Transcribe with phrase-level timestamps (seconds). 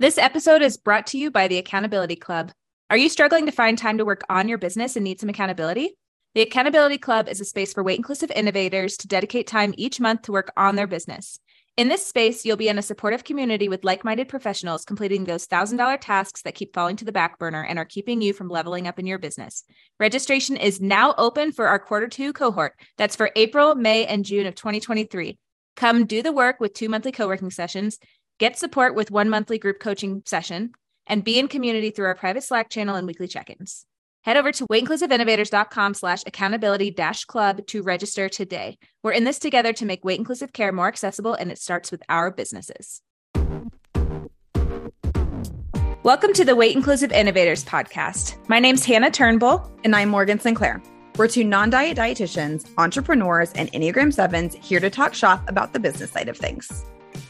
[0.00, 2.50] This episode is brought to you by the Accountability Club.
[2.90, 5.96] Are you struggling to find time to work on your business and need some accountability?
[6.34, 10.22] The Accountability Club is a space for weight inclusive innovators to dedicate time each month
[10.22, 11.38] to work on their business.
[11.76, 15.46] In this space, you'll be in a supportive community with like minded professionals completing those
[15.46, 18.88] $1,000 tasks that keep falling to the back burner and are keeping you from leveling
[18.88, 19.62] up in your business.
[20.00, 22.74] Registration is now open for our quarter two cohort.
[22.98, 25.38] That's for April, May, and June of 2023.
[25.76, 27.98] Come do the work with two monthly co working sessions,
[28.38, 30.72] get support with one monthly group coaching session,
[31.06, 33.86] and be in community through our private Slack channel and weekly check ins.
[34.22, 38.78] Head over to weightinclusiveinnovators.com slash accountability dash club to register today.
[39.02, 42.02] We're in this together to make weight inclusive care more accessible, and it starts with
[42.08, 43.02] our businesses.
[46.02, 48.36] Welcome to the Weight Inclusive Innovators podcast.
[48.48, 49.70] My name's Hannah Turnbull.
[49.84, 50.82] And I'm Morgan Sinclair.
[51.16, 55.80] We're two non diet dietitians, entrepreneurs, and Enneagram 7s here to talk shop about the
[55.80, 56.84] business side of things.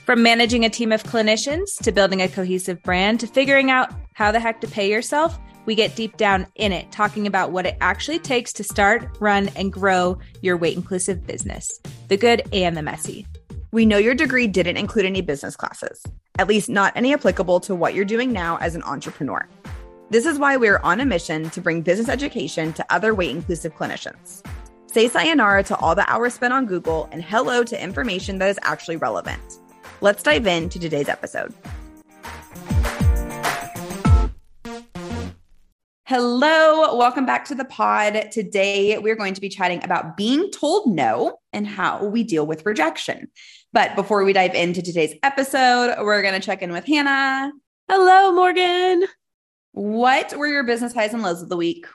[0.05, 4.33] From managing a team of clinicians to building a cohesive brand to figuring out how
[4.33, 7.79] the heck to pay yourself, we get deep down in it, talking about what it
[7.81, 12.83] actually takes to start, run, and grow your weight inclusive business the good and the
[12.83, 13.27] messy.
[13.73, 16.05] We know your degree didn't include any business classes,
[16.39, 19.49] at least not any applicable to what you're doing now as an entrepreneur.
[20.11, 23.75] This is why we're on a mission to bring business education to other weight inclusive
[23.75, 24.47] clinicians.
[24.87, 28.59] Say sayonara to all the hours spent on Google and hello to information that is
[28.63, 29.61] actually relevant.
[30.05, 31.55] Let's dive into today's episode.
[36.05, 38.31] Hello, welcome back to the pod.
[38.31, 42.67] Today, we're going to be chatting about being told no and how we deal with
[42.67, 43.29] rejection.
[43.73, 47.51] But before we dive into today's episode, we're going to check in with Hannah.
[47.89, 49.07] Hello, Morgan.
[49.73, 51.87] What were your business highs and lows of the week?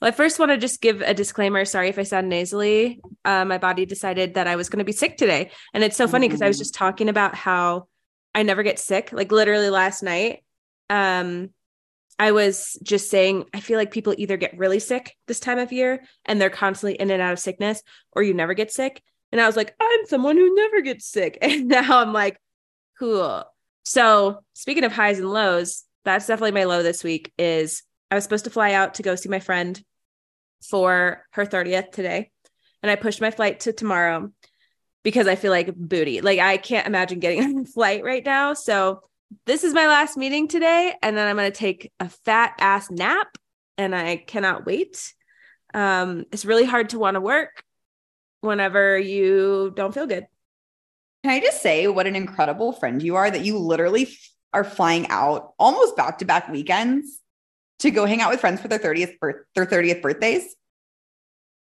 [0.00, 1.64] Well, I first want to just give a disclaimer.
[1.64, 3.00] Sorry if I sound nasally.
[3.24, 5.50] Uh, my body decided that I was going to be sick today.
[5.74, 7.88] And it's so funny because I was just talking about how
[8.34, 9.12] I never get sick.
[9.12, 10.42] Like literally last night,
[10.88, 11.50] um,
[12.18, 15.72] I was just saying, I feel like people either get really sick this time of
[15.72, 17.82] year and they're constantly in and out of sickness,
[18.12, 19.02] or you never get sick.
[19.32, 21.38] And I was like, I'm someone who never gets sick.
[21.42, 22.38] And now I'm like,
[22.98, 23.44] cool.
[23.84, 28.24] So speaking of highs and lows, that's definitely my low this week is I was
[28.24, 29.82] supposed to fly out to go see my friend
[30.62, 32.30] for her 30th today.
[32.82, 34.30] And I pushed my flight to tomorrow
[35.02, 36.20] because I feel like booty.
[36.20, 38.54] Like I can't imagine getting on a flight right now.
[38.54, 39.02] So
[39.46, 42.90] this is my last meeting today and then i'm going to take a fat ass
[42.90, 43.28] nap
[43.78, 45.14] and i cannot wait
[45.72, 47.62] um, it's really hard to want to work
[48.40, 50.26] whenever you don't feel good
[51.22, 54.08] can i just say what an incredible friend you are that you literally
[54.52, 57.20] are flying out almost back to back weekends
[57.80, 60.54] to go hang out with friends for their 30th birth- their 30th birthdays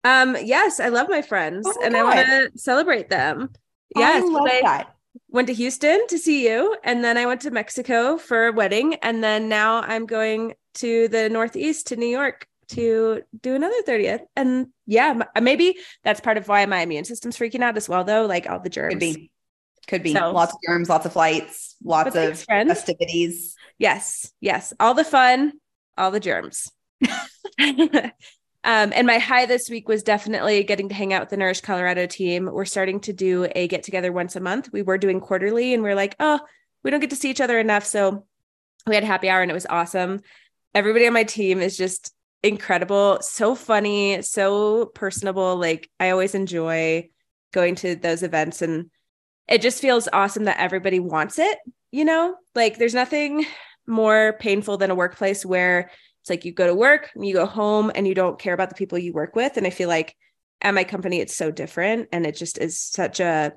[0.04, 2.00] um yes i love my friends oh my and God.
[2.00, 3.50] i want to celebrate them
[3.96, 4.94] yes I love that
[5.30, 8.94] went to Houston to see you, and then I went to Mexico for a wedding,
[8.96, 14.20] and then now I'm going to the Northeast to New York to do another 30th.
[14.36, 18.26] And yeah, maybe that's part of why my immune system's freaking out as well, though.
[18.26, 18.94] Like all the germs.
[18.94, 19.30] Could be.
[19.86, 20.12] Could be.
[20.12, 23.56] So, lots of germs, lots of flights, lots of festivities.
[23.78, 24.32] Yes.
[24.40, 24.74] Yes.
[24.78, 25.52] All the fun,
[25.98, 26.70] all the germs.
[28.64, 31.60] Um, and my high this week was definitely getting to hang out with the Nourish
[31.60, 32.50] Colorado team.
[32.52, 34.70] We're starting to do a get together once a month.
[34.72, 36.40] We were doing quarterly, and we are like, oh,
[36.82, 37.84] we don't get to see each other enough.
[37.84, 38.26] So
[38.86, 40.20] we had a happy hour, and it was awesome.
[40.74, 45.56] Everybody on my team is just incredible, so funny, so personable.
[45.56, 47.08] Like I always enjoy
[47.52, 48.90] going to those events, and
[49.48, 51.58] it just feels awesome that everybody wants it.
[51.92, 53.46] You know, like there's nothing
[53.88, 55.90] more painful than a workplace where
[56.20, 58.74] it's like you go to work, you go home, and you don't care about the
[58.74, 59.56] people you work with.
[59.56, 60.14] And I feel like
[60.60, 63.54] at my company, it's so different, and it just is such a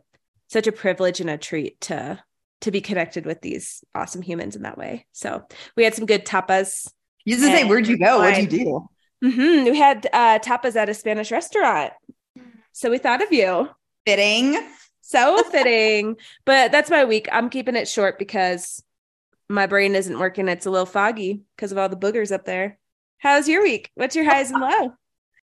[0.47, 2.21] such a privilege and a treat to
[2.61, 5.05] to be connected with these awesome humans in that way.
[5.11, 5.43] So
[5.75, 6.91] we had some good tapas.
[7.25, 8.19] You just say, where'd you go?
[8.19, 8.87] What'd you do?
[9.23, 9.65] Mm-hmm.
[9.65, 11.93] We had uh, tapas at a Spanish restaurant.
[12.71, 13.69] So we thought of you.
[14.05, 14.59] Fitting.
[15.01, 16.15] So fitting.
[16.45, 17.27] but that's my week.
[17.31, 18.83] I'm keeping it short because
[19.51, 20.47] my brain isn't working.
[20.47, 22.79] It's a little foggy because of all the boogers up there.
[23.17, 23.91] How's your week?
[23.95, 24.91] What's your highs and lows?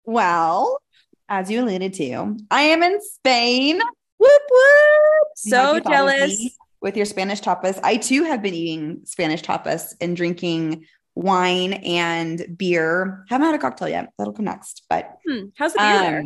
[0.05, 0.81] Well,
[1.29, 3.79] as you alluded to, I am in Spain.
[4.17, 5.27] Whoop whoop.
[5.35, 6.57] So jealous.
[6.79, 7.79] With your Spanish tapas.
[7.83, 10.85] I too have been eating Spanish tapas and drinking
[11.15, 13.25] wine and beer.
[13.29, 14.13] Haven't had a cocktail yet.
[14.17, 14.83] That'll come next.
[14.89, 15.47] But hmm.
[15.55, 16.23] how's the beer um, there?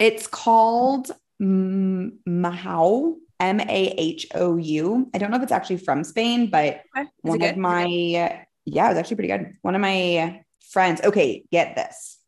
[0.00, 3.16] It's called Mahou.
[3.42, 5.10] M A H O U.
[5.12, 7.08] I don't know if it's actually from Spain, but okay.
[7.22, 9.56] one of my, yeah, it was actually pretty good.
[9.62, 12.18] One of my friends, okay, get this.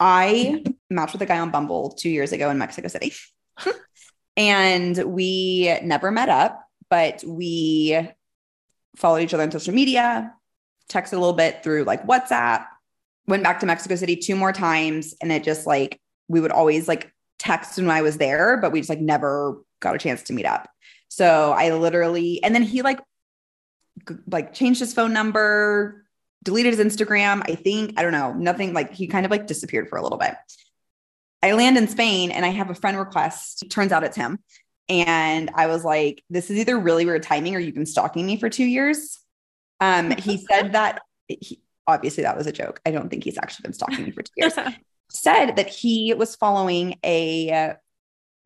[0.00, 3.12] I matched with a guy on Bumble two years ago in Mexico City.
[4.36, 8.08] and we never met up, but we
[8.96, 10.32] followed each other on social media,
[10.88, 12.64] texted a little bit through like WhatsApp,
[13.26, 15.14] went back to Mexico City two more times.
[15.20, 18.80] And it just like, we would always like text when I was there, but we
[18.80, 20.68] just like never got a chance to meet up.
[21.08, 23.00] So I literally, and then he like,
[24.08, 26.04] g- like changed his phone number,
[26.42, 27.42] deleted his Instagram.
[27.48, 30.18] I think, I don't know, nothing like he kind of like disappeared for a little
[30.18, 30.34] bit.
[31.42, 33.64] I land in Spain and I have a friend request.
[33.70, 34.38] Turns out it's him.
[34.88, 38.38] And I was like, this is either really weird timing or you've been stalking me
[38.38, 39.18] for two years.
[39.80, 42.80] Um, he said that he, obviously that was a joke.
[42.84, 44.54] I don't think he's actually been stalking me for two years.
[45.14, 47.76] said that he was following a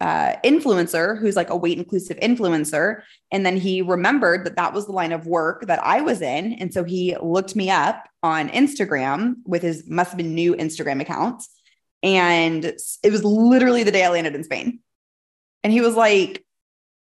[0.00, 3.03] uh, influencer who's like a weight inclusive influencer.
[3.32, 6.53] And then he remembered that that was the line of work that I was in.
[6.55, 11.00] And so he looked me up on Instagram with his must have been new Instagram
[11.00, 11.43] account.
[12.03, 14.81] And it was literally the day I landed in Spain.
[15.64, 16.44] And he was like,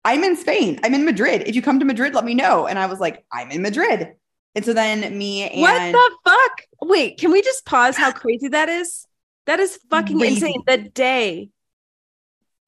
[0.05, 0.79] I'm in Spain.
[0.83, 1.43] I'm in Madrid.
[1.47, 2.67] If you come to Madrid, let me know.
[2.67, 4.13] And I was like, I'm in Madrid.
[4.53, 6.61] And so then me and what the fuck?
[6.81, 9.05] Wait, can we just pause how crazy that is?
[9.45, 10.35] That is fucking Crazy.
[10.35, 10.63] insane.
[10.65, 11.49] The day.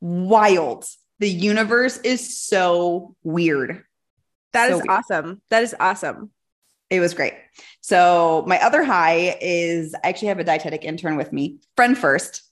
[0.01, 0.85] wild.
[1.19, 3.83] The universe is so weird.
[4.53, 4.89] That So is weird.
[4.89, 5.41] awesome.
[5.49, 6.29] That is awesome.
[6.89, 7.33] It was great.
[7.81, 11.57] So my other high is I actually have a dietetic intern with me.
[11.75, 12.43] Friend first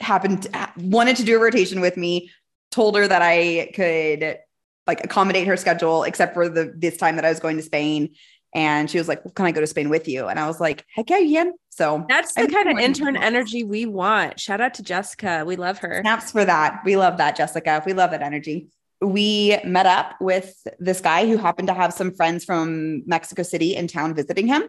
[0.00, 2.30] happened to, wanted to do a rotation with me.
[2.72, 4.38] Told her that I could
[4.86, 8.14] like accommodate her schedule, except for the this time that I was going to Spain.
[8.54, 10.60] And she was like, well, "Can I go to Spain with you?" And I was
[10.60, 14.38] like, "Heck yeah, you can." So That's the I've kind of intern energy we want.
[14.38, 15.42] Shout out to Jessica.
[15.46, 16.00] We love her.
[16.02, 16.82] snaps for that.
[16.84, 17.82] We love that, Jessica.
[17.86, 18.68] We love that energy.
[19.00, 23.74] We met up with this guy who happened to have some friends from Mexico City
[23.74, 24.64] in town visiting him.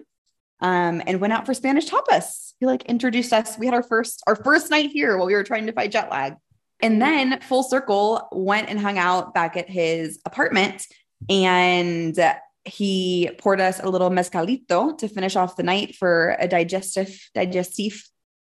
[0.61, 2.53] Um, and went out for Spanish tapas.
[2.61, 3.57] He like introduced us.
[3.57, 6.09] We had our first our first night here while we were trying to fight jet
[6.09, 6.35] lag.
[6.81, 10.85] And then full circle went and hung out back at his apartment
[11.29, 12.17] and
[12.65, 18.07] he poured us a little mezcalito to finish off the night for a digestive digestif.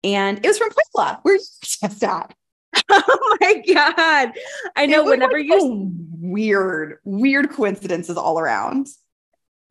[0.04, 2.36] And it was from Puebla, where you just at.
[2.90, 4.34] oh my god.
[4.76, 8.88] I know whenever like you weird, weird coincidences all around.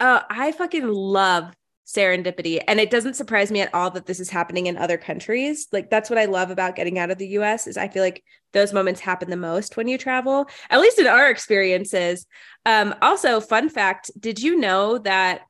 [0.01, 1.53] Uh, I fucking love
[1.87, 2.63] serendipity.
[2.67, 5.69] And it doesn't surprise me at all that this is happening in other countries.
[5.73, 8.23] Like that's what I love about getting out of the US is I feel like
[8.53, 12.27] those moments happen the most when you travel, at least in our experiences.
[12.65, 15.43] Um, also, fun fact, did you know that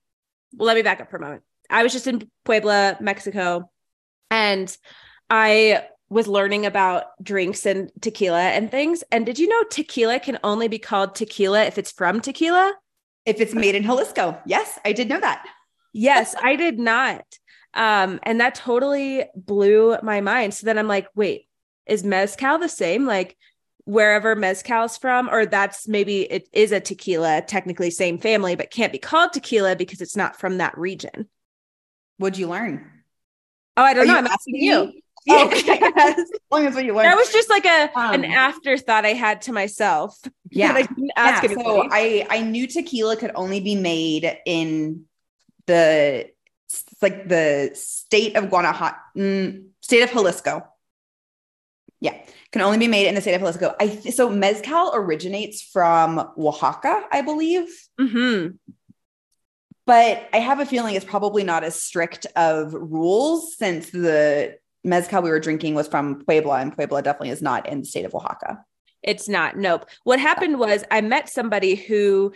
[0.54, 1.42] well, let me back up for a moment.
[1.70, 3.70] I was just in Puebla, Mexico,
[4.30, 4.76] and
[5.30, 9.02] I was learning about drinks and tequila and things.
[9.10, 12.74] And did you know tequila can only be called tequila if it's from tequila?
[13.24, 14.38] If it's made in Jalisco.
[14.44, 15.46] Yes, I did know that.
[15.92, 17.24] Yes, I did not.
[17.74, 20.54] Um, and that totally blew my mind.
[20.54, 21.48] So then I'm like, wait,
[21.86, 23.06] is mezcal the same?
[23.06, 23.36] Like
[23.84, 28.92] wherever mezcal's from, or that's maybe it is a tequila, technically same family, but can't
[28.92, 31.28] be called tequila because it's not from that region.
[32.18, 32.90] What'd you learn?
[33.76, 34.18] Oh, I don't Are know.
[34.18, 34.86] I'm asking you.
[34.86, 35.02] me?
[35.30, 35.78] Oh, okay.
[35.96, 36.18] Yes.
[36.18, 36.94] As long as what you.
[36.94, 40.18] That was just like a an Um, afterthought I had to myself.
[40.50, 40.72] yeah.
[40.72, 45.04] I didn't ask yeah, so I I knew tequila could only be made in
[45.66, 46.30] the
[46.68, 50.66] it's like the state of Guanajuato, mm, state of Jalisco.
[52.00, 52.16] Yeah,
[52.50, 53.74] can only be made in the state of Jalisco.
[53.78, 57.68] I th- so mezcal originates from Oaxaca, I believe,
[58.00, 58.58] Mhm.
[59.86, 65.22] but I have a feeling it's probably not as strict of rules since the mezcal
[65.22, 68.14] we were drinking was from Puebla, and Puebla definitely is not in the state of
[68.14, 68.64] Oaxaca.
[69.02, 69.56] It's not.
[69.56, 69.86] Nope.
[70.04, 72.32] What happened was I met somebody who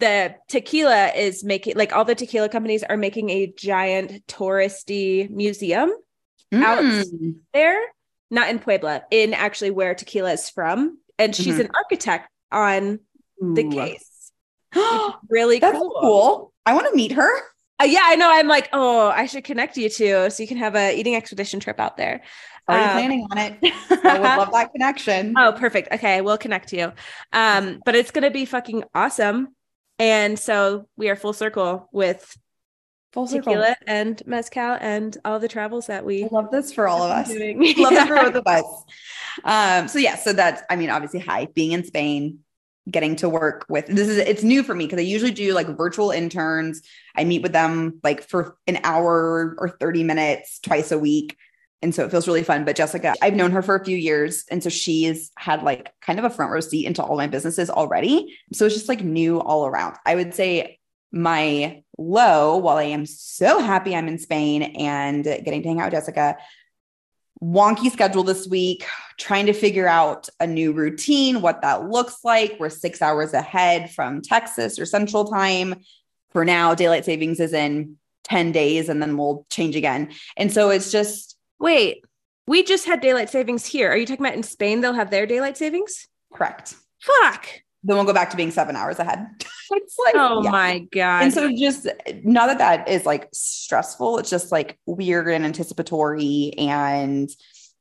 [0.00, 5.92] the tequila is making like all the tequila companies are making a giant touristy museum
[6.52, 6.84] Out.
[6.84, 7.36] Mm.
[7.52, 7.80] there,
[8.30, 10.98] not in Puebla, in actually where tequila is from.
[11.18, 11.60] And she's Mhm.
[11.66, 13.00] an architect on
[13.40, 13.70] the Ooh.
[13.70, 14.32] case.
[15.30, 15.96] Really That's cool.
[16.00, 16.52] cool.
[16.66, 17.30] I want to meet her.
[17.80, 18.30] Uh, yeah, I know.
[18.30, 21.60] I'm like, oh, I should connect you two so you can have a eating expedition
[21.60, 22.22] trip out there.
[22.68, 23.58] Already Um, planning on it.
[24.04, 25.34] I would love that connection.
[25.36, 25.92] Oh, perfect.
[25.92, 26.92] Okay, we'll connect you.
[27.32, 29.53] Um, but it's gonna be fucking awesome.
[29.98, 32.36] And so we are full circle with
[33.12, 33.52] Full circle.
[33.52, 37.10] tequila and mezcal and all the travels that we I love this for all of
[37.12, 37.28] us.
[37.78, 38.64] love this for both of us.
[39.44, 42.40] Um, so yeah, so that's I mean, obviously hi, being in Spain,
[42.90, 45.68] getting to work with this is it's new for me because I usually do like
[45.76, 46.82] virtual interns.
[47.14, 51.36] I meet with them like for an hour or 30 minutes twice a week.
[51.82, 52.64] And so it feels really fun.
[52.64, 54.44] But Jessica, I've known her for a few years.
[54.50, 57.68] And so she's had like kind of a front row seat into all my businesses
[57.68, 58.38] already.
[58.52, 59.96] So it's just like new all around.
[60.06, 60.78] I would say
[61.12, 65.86] my low, while I am so happy I'm in Spain and getting to hang out
[65.86, 66.36] with Jessica,
[67.42, 68.86] wonky schedule this week,
[69.18, 72.56] trying to figure out a new routine, what that looks like.
[72.58, 75.76] We're six hours ahead from Texas or Central Time.
[76.30, 80.10] for now, daylight savings is in 10 days and then we'll change again.
[80.36, 82.04] And so it's just wait,
[82.46, 83.90] we just had daylight savings here.
[83.90, 84.80] Are you talking about in Spain?
[84.80, 86.06] They'll have their daylight savings?
[86.34, 86.74] correct.
[87.00, 87.46] Fuck.
[87.84, 89.26] Then we'll go back to being seven hours ahead.
[89.70, 90.50] it's like, Oh yeah.
[90.50, 91.22] my God.
[91.22, 91.86] And so just
[92.24, 96.52] not that that is like stressful, it's just like weird and anticipatory.
[96.58, 97.30] And,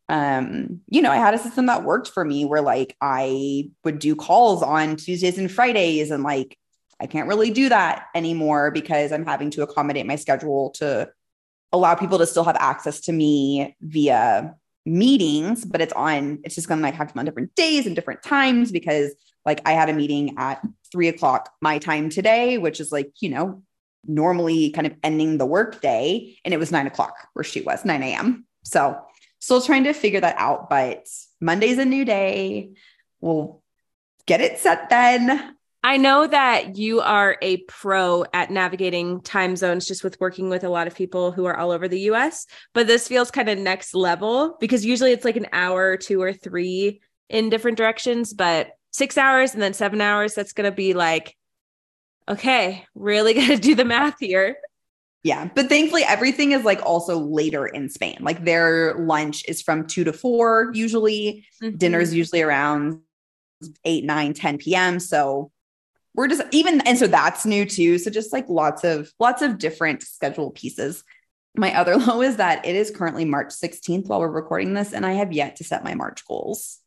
[0.09, 3.99] um, you know, I had a system that worked for me where like I would
[3.99, 6.57] do calls on Tuesdays and Fridays and like
[6.99, 11.09] I can't really do that anymore because I'm having to accommodate my schedule to
[11.73, 16.67] allow people to still have access to me via meetings, but it's on, it's just
[16.67, 19.13] gonna like have to be on different days and different times because
[19.45, 20.61] like I had a meeting at
[20.91, 23.63] three o'clock my time today, which is like, you know,
[24.05, 26.37] normally kind of ending the workday.
[26.45, 28.45] And it was nine o'clock where she was, 9 a.m.
[28.63, 28.99] So
[29.39, 31.07] still trying to figure that out, but
[31.41, 32.73] Monday's a new day.
[33.19, 33.61] We'll
[34.25, 35.55] get it set then.
[35.85, 40.63] I know that you are a pro at navigating time zones just with working with
[40.63, 43.59] a lot of people who are all over the US, but this feels kind of
[43.59, 48.71] next level because usually it's like an hour two or three in different directions, but
[48.91, 51.35] six hours and then seven hours, that's going to be like,
[52.29, 54.55] okay, really got to do the math here.
[55.23, 55.49] Yeah.
[55.53, 58.17] But thankfully, everything is like also later in Spain.
[58.21, 61.45] Like their lunch is from two to four, usually.
[61.61, 61.77] Mhm.
[61.77, 63.01] Dinner's usually around
[63.83, 64.99] 8, 9, 10 p.m.
[64.99, 65.51] So
[66.15, 67.97] we're just even, and so that's new too.
[67.97, 71.03] So just like lots of, lots of different schedule pieces.
[71.55, 75.05] My other low is that it is currently March 16th while we're recording this, and
[75.05, 76.79] I have yet to set my March goals.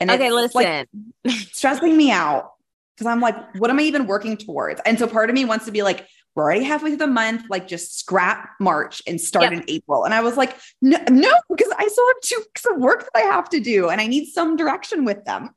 [0.00, 0.60] And Okay, listen.
[0.62, 0.88] like
[1.52, 2.52] stressing me out
[2.96, 4.80] because I'm like, what am I even working towards?
[4.86, 7.42] And so part of me wants to be like, we're already halfway through the month,
[7.50, 9.52] like just scrap March and start Yep.
[9.54, 10.04] in April.
[10.04, 13.10] And I was like, no, no, because I still have two weeks of work that
[13.16, 15.50] I have to do and I need some direction with them.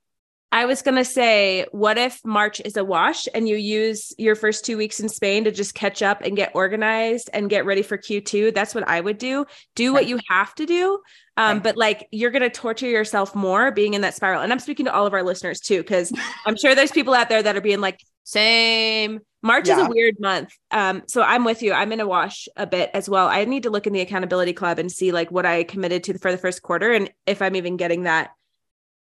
[0.53, 4.35] I was going to say, what if March is a wash and you use your
[4.35, 7.81] first two weeks in Spain to just catch up and get organized and get ready
[7.81, 8.53] for Q2?
[8.53, 9.45] That's what I would do.
[9.75, 10.99] Do what you have to do.
[11.37, 11.63] Um, Right.
[11.63, 14.41] But like you're going to torture yourself more being in that spiral.
[14.41, 16.11] And I'm speaking to all of our listeners too, because
[16.45, 19.21] I'm sure there's people out there that are being like, same.
[19.41, 20.53] March is a weird month.
[20.69, 21.73] Um, so I'm with you.
[21.73, 23.27] I'm in a wash a bit as well.
[23.27, 26.17] I need to look in the accountability club and see like what I committed to
[26.19, 28.31] for the first quarter and if I'm even getting that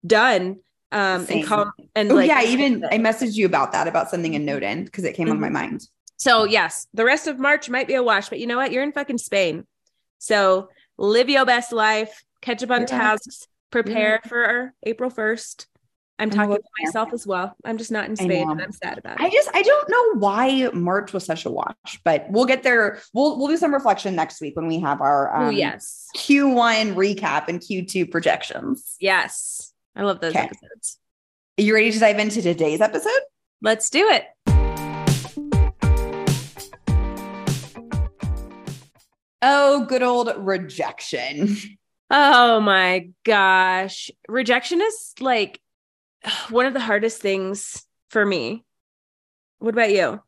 [0.06, 0.60] done.
[0.92, 1.38] Um, Same.
[1.38, 2.42] and call and Oh, like, yeah.
[2.42, 5.38] Even I messaged you about that, about sending a note in because it came on
[5.40, 5.52] my Mhm.
[5.52, 5.80] mind.
[6.16, 8.72] So yes, the rest of March might be a wash, but you know what?
[8.72, 9.66] You're in fucking Spain.
[10.18, 10.68] So
[10.98, 15.66] live your best life, catch up on You're tasks, prepare for April 1st.
[16.18, 17.56] I'm talking to myself as well.
[17.64, 18.60] I'm just not in Spain and.
[18.60, 19.22] I'm sad about it.
[19.24, 23.00] I just I don't know why March was such a wash, but we'll get there.
[23.14, 26.08] We'll we'll do some reflection next week when we have our Oh um, yes.
[26.16, 28.96] Q1 recap and Q2 projections.
[29.00, 29.69] Yes.
[29.96, 30.98] I love those episodes.
[31.58, 33.20] Are you ready to dive into today's episode?
[33.60, 34.24] Let's do it.
[39.42, 41.56] Oh, good old rejection.
[42.12, 44.10] Oh my gosh.
[44.28, 45.60] Rejection is like
[46.48, 48.64] one of the hardest things for me.
[49.60, 50.20] What about you?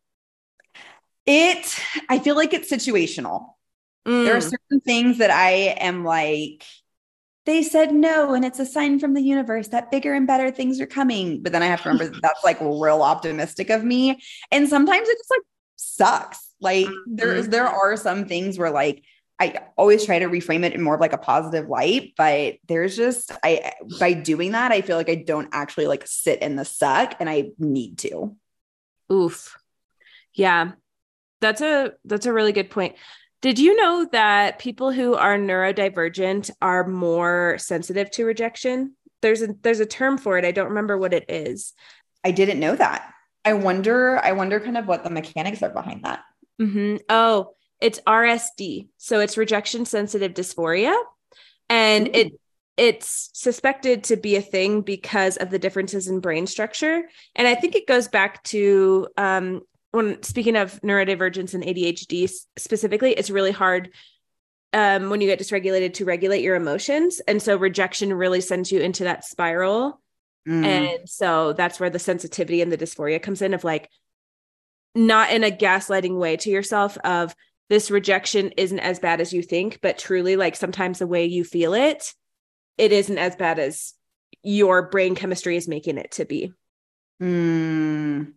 [1.27, 1.77] It
[2.09, 3.55] I feel like it's situational.
[4.05, 4.51] There are Mm.
[4.51, 5.51] certain things that I
[5.81, 6.65] am like
[7.45, 10.81] they said no and it's a sign from the universe that bigger and better things
[10.81, 14.21] are coming but then i have to remember that that's like real optimistic of me
[14.51, 15.41] and sometimes it just like
[15.77, 17.75] sucks like there's there mm-hmm.
[17.75, 19.03] are some things where like
[19.41, 22.97] i always try to reframe it in more of like a positive light but there's
[22.97, 26.65] just i by doing that i feel like i don't actually like sit in the
[26.65, 28.37] suck and i need to
[29.13, 29.59] Oof.
[30.35, 30.73] Yeah.
[31.41, 32.95] That's a that's a really good point.
[33.43, 38.95] Did you know that people who are neurodivergent are more sensitive to rejection?
[39.21, 40.45] There's a there's a term for it.
[40.45, 41.75] I don't remember what it is.
[42.25, 43.13] i didn't know that
[43.45, 46.21] i wonder i wonder kind of what the mechanics are behind that
[46.59, 48.89] hmm Oh, it's RSD.
[48.99, 50.95] So it's rejection sensitive dysphoria.
[51.69, 52.33] And it
[52.77, 57.03] it's suspected to be a thing because of the differences in brain structure.
[57.35, 63.13] And I think it goes back to um when speaking of neurodivergence and ADHD specifically,
[63.13, 63.91] it's really hard
[64.73, 67.21] um, when you get dysregulated to regulate your emotions.
[67.29, 70.01] And so rejection really sends you into that spiral.
[70.49, 70.65] Mm.
[70.65, 73.91] And so that's where the sensitivity and the dysphoria comes in of like
[74.95, 77.35] not in a gaslighting way to yourself of
[77.69, 81.45] this rejection isn't as bad as you think, but truly like sometimes the way you
[81.45, 82.13] feel it,
[82.77, 83.95] it isn't as bad as
[84.43, 86.53] your brain chemistry is making it to be.
[87.23, 88.33] Mm.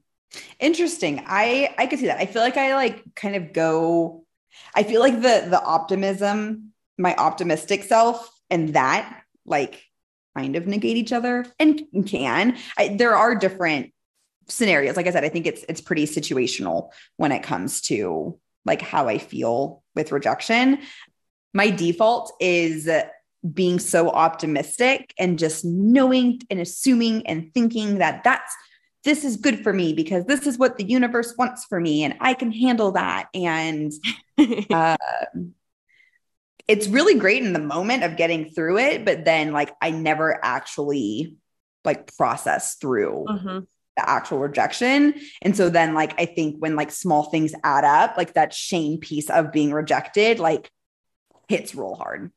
[0.60, 1.24] Interesting.
[1.26, 2.20] I I could see that.
[2.20, 4.26] I feel like I like kind of go.
[4.74, 9.84] I feel like the the optimism, my optimistic self, and that like
[10.38, 12.58] kind of negate each other and can.
[12.78, 13.94] I, there are different
[14.48, 14.98] scenarios.
[14.98, 19.08] Like I said, I think it's it's pretty situational when it comes to like how
[19.08, 20.80] I feel with rejection.
[21.54, 22.90] My default is
[23.54, 28.56] being so optimistic and just knowing and assuming and thinking that that's
[29.06, 32.16] this is good for me because this is what the universe wants for me and
[32.20, 33.94] I can handle that and
[34.70, 34.98] uh,
[36.68, 40.44] it's really great in the moment of getting through it but then like I never
[40.44, 41.38] actually
[41.86, 43.60] like process through mm-hmm.
[43.98, 48.18] the actual rejection and so then like I think when like small things add up
[48.18, 50.70] like that shame piece of being rejected like
[51.48, 52.32] hits real hard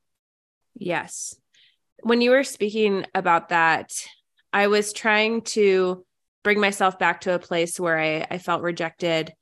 [0.79, 1.35] Yes.
[2.03, 3.93] When you were speaking about that,
[4.53, 6.05] I was trying to
[6.49, 9.35] bring myself back to a place where I, I felt rejected.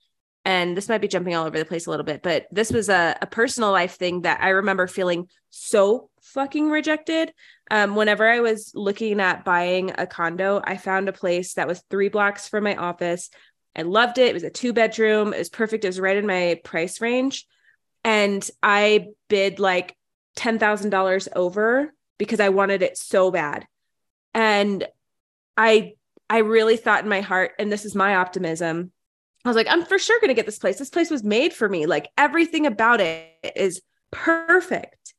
[0.44, 2.88] And this might be jumping all over the place a little bit, but this was
[2.88, 7.32] a, a personal life thing that I remember feeling so fucking rejected.
[7.70, 11.80] Um, whenever I was looking at buying a condo, I found a place that was
[11.90, 13.30] three blocks from my office.
[13.76, 14.30] I loved it.
[14.30, 15.32] It was a two bedroom.
[15.32, 15.84] It was perfect.
[15.84, 17.46] It was right in my price range.
[18.02, 19.96] And I bid like
[20.38, 23.64] $10,000 over because I wanted it so bad.
[24.34, 24.84] And
[25.56, 25.92] I
[26.28, 28.92] I really thought in my heart and this is my optimism.
[29.44, 30.78] I was like I'm for sure going to get this place.
[30.78, 31.86] This place was made for me.
[31.86, 35.14] Like everything about it is perfect.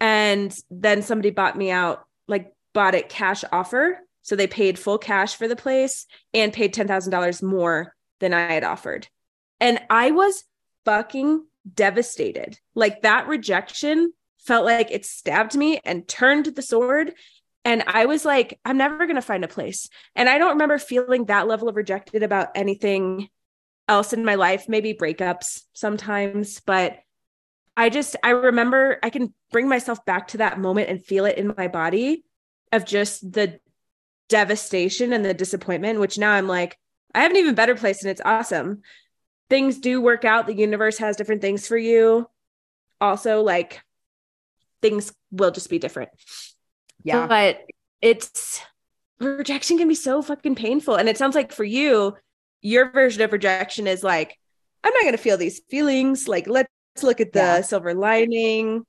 [0.00, 3.98] And then somebody bought me out like bought it cash offer.
[4.22, 8.64] So they paid full cash for the place and paid $10,000 more than I had
[8.64, 9.08] offered.
[9.60, 10.44] And I was
[10.84, 12.58] fucking devastated.
[12.74, 17.12] Like that rejection felt like it stabbed me and turned the sword.
[17.64, 19.88] And I was like, I'm never going to find a place.
[20.16, 23.28] And I don't remember feeling that level of rejected about anything
[23.86, 26.98] else in my life, maybe breakups sometimes, but
[27.76, 31.38] I just, I remember I can bring myself back to that moment and feel it
[31.38, 32.24] in my body
[32.72, 33.58] of just the
[34.28, 36.78] devastation and the disappointment, which now I'm like,
[37.14, 38.82] I have an even better place and it's awesome.
[39.48, 40.46] Things do work out.
[40.46, 42.28] The universe has different things for you.
[43.00, 43.82] Also, like,
[44.80, 46.10] things will just be different.
[47.04, 47.26] Yeah.
[47.26, 47.64] But
[48.00, 48.60] it's
[49.20, 50.96] rejection can be so fucking painful.
[50.96, 52.16] And it sounds like for you,
[52.62, 54.38] your version of rejection is like,
[54.82, 56.28] I'm not going to feel these feelings.
[56.28, 56.68] Like, let's
[57.02, 57.60] look at the yeah.
[57.60, 58.84] silver lining.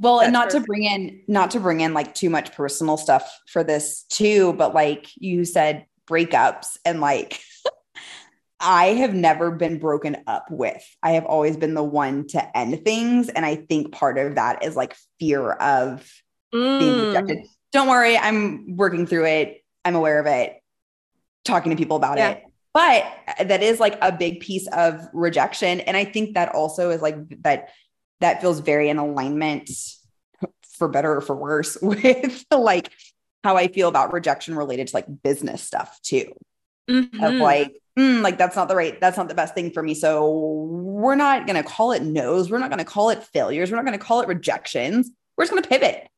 [0.00, 0.64] Well, That's and not perfect.
[0.64, 4.54] to bring in, not to bring in like too much personal stuff for this too,
[4.54, 7.40] but like you said, breakups and like
[8.60, 10.82] I have never been broken up with.
[11.02, 13.28] I have always been the one to end things.
[13.28, 16.10] And I think part of that is like fear of
[16.52, 16.78] mm.
[16.78, 17.46] being rejected.
[17.74, 19.64] Don't worry, I'm working through it.
[19.84, 20.62] I'm aware of it,
[21.44, 22.30] talking to people about yeah.
[22.30, 22.44] it.
[22.72, 23.04] But
[23.48, 25.80] that is like a big piece of rejection.
[25.80, 27.70] And I think that also is like that,
[28.20, 29.70] that feels very in alignment
[30.78, 32.92] for better or for worse with like
[33.42, 36.32] how I feel about rejection related to like business stuff too.
[36.88, 37.24] Mm-hmm.
[37.24, 39.94] Of like, mm, like that's not the right, that's not the best thing for me.
[39.94, 42.50] So we're not going to call it no's.
[42.50, 43.72] We're not going to call it failures.
[43.72, 45.10] We're not going to call it rejections.
[45.36, 46.08] We're just going to pivot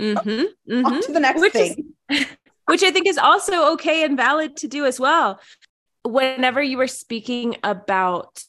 [0.00, 1.00] mm-hmm, mm-hmm.
[1.00, 1.94] to the next which thing.
[2.08, 2.26] Is,
[2.66, 5.40] which I think is also okay and valid to do as well.
[6.04, 8.42] Whenever you were speaking about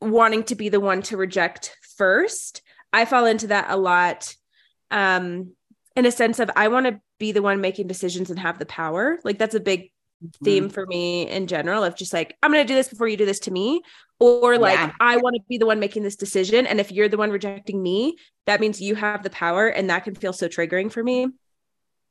[0.00, 4.34] wanting to be the one to reject first, I fall into that a lot.
[4.90, 5.52] Um,
[5.96, 8.66] in a sense of I want to be the one making decisions and have the
[8.66, 9.18] power.
[9.24, 9.90] Like that's a big
[10.42, 10.72] theme mm-hmm.
[10.72, 13.26] for me in general of just like i'm going to do this before you do
[13.26, 13.82] this to me
[14.18, 14.92] or like yeah.
[14.98, 17.82] i want to be the one making this decision and if you're the one rejecting
[17.82, 21.28] me that means you have the power and that can feel so triggering for me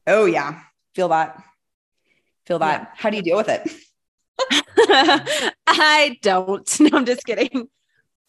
[0.06, 0.62] oh yeah
[0.94, 1.42] feel that
[2.46, 2.88] feel that yeah.
[2.96, 3.70] how do you deal with it
[5.68, 7.68] i don't no i'm just kidding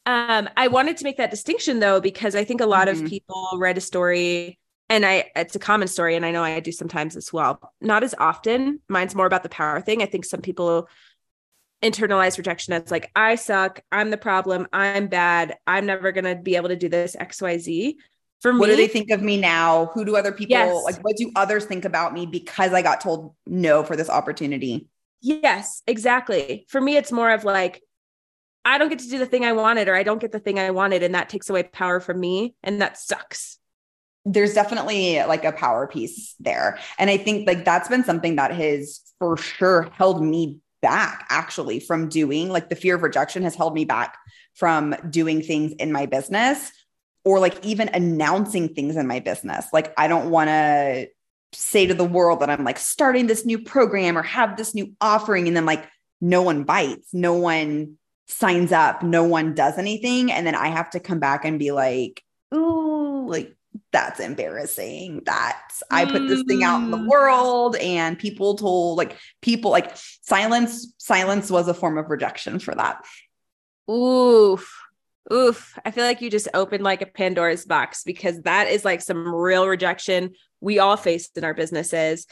[0.07, 3.05] um i wanted to make that distinction though because i think a lot mm-hmm.
[3.05, 6.61] of people read a story and I it's a common story and I know I
[6.61, 7.73] do sometimes as well.
[7.81, 8.81] Not as often.
[8.89, 10.03] Mine's more about the power thing.
[10.03, 10.89] I think some people
[11.83, 16.35] internalize rejection as like I suck, I'm the problem, I'm bad, I'm never going to
[16.35, 17.97] be able to do this XYZ.
[18.41, 19.87] For me, what do they think of me now?
[19.95, 20.85] Who do other people yes.
[20.85, 24.89] like what do others think about me because I got told no for this opportunity?
[25.21, 26.67] Yes, exactly.
[26.69, 27.83] For me it's more of like
[28.65, 30.59] I don't get to do the thing I wanted or I don't get the thing
[30.59, 33.59] I wanted and that takes away power from me and that sucks
[34.27, 36.79] there's definitely like a power piece there.
[36.99, 41.81] And I think like that's been something that has for sure held me back actually
[41.81, 44.19] from doing like the fear of rejection has held me back
[44.55, 46.73] from doing things in my business
[47.25, 49.67] or like even announcing things in my business.
[49.73, 51.09] Like I don't want to
[51.53, 54.93] say to the world that I'm like starting this new program or have this new
[55.01, 55.89] offering and then like
[56.21, 60.91] no one bites, no one signs up, no one does anything and then I have
[60.91, 63.56] to come back and be like, "Ooh, like
[63.93, 65.61] that's embarrassing that
[65.91, 67.09] I put this thing out in the mm.
[67.09, 72.75] world and people told like people like silence silence was a form of rejection for
[72.75, 73.05] that.
[73.91, 74.73] Oof.
[75.33, 75.79] Oof.
[75.85, 79.35] I feel like you just opened like a Pandora's box because that is like some
[79.35, 82.27] real rejection we all face in our businesses.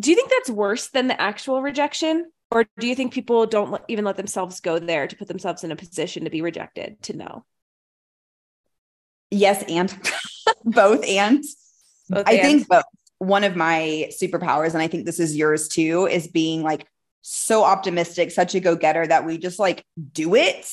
[0.00, 2.30] Do you think that's worse than the actual rejection?
[2.50, 5.72] Or do you think people don't even let themselves go there to put themselves in
[5.72, 7.44] a position to be rejected to know?
[9.30, 9.90] Yes, and
[10.74, 11.44] both and.
[12.08, 12.42] Both I and.
[12.42, 12.84] think both.
[13.18, 16.86] One of my superpowers, and I think this is yours too, is being like
[17.22, 20.66] so optimistic, such a go-getter that we just like do it.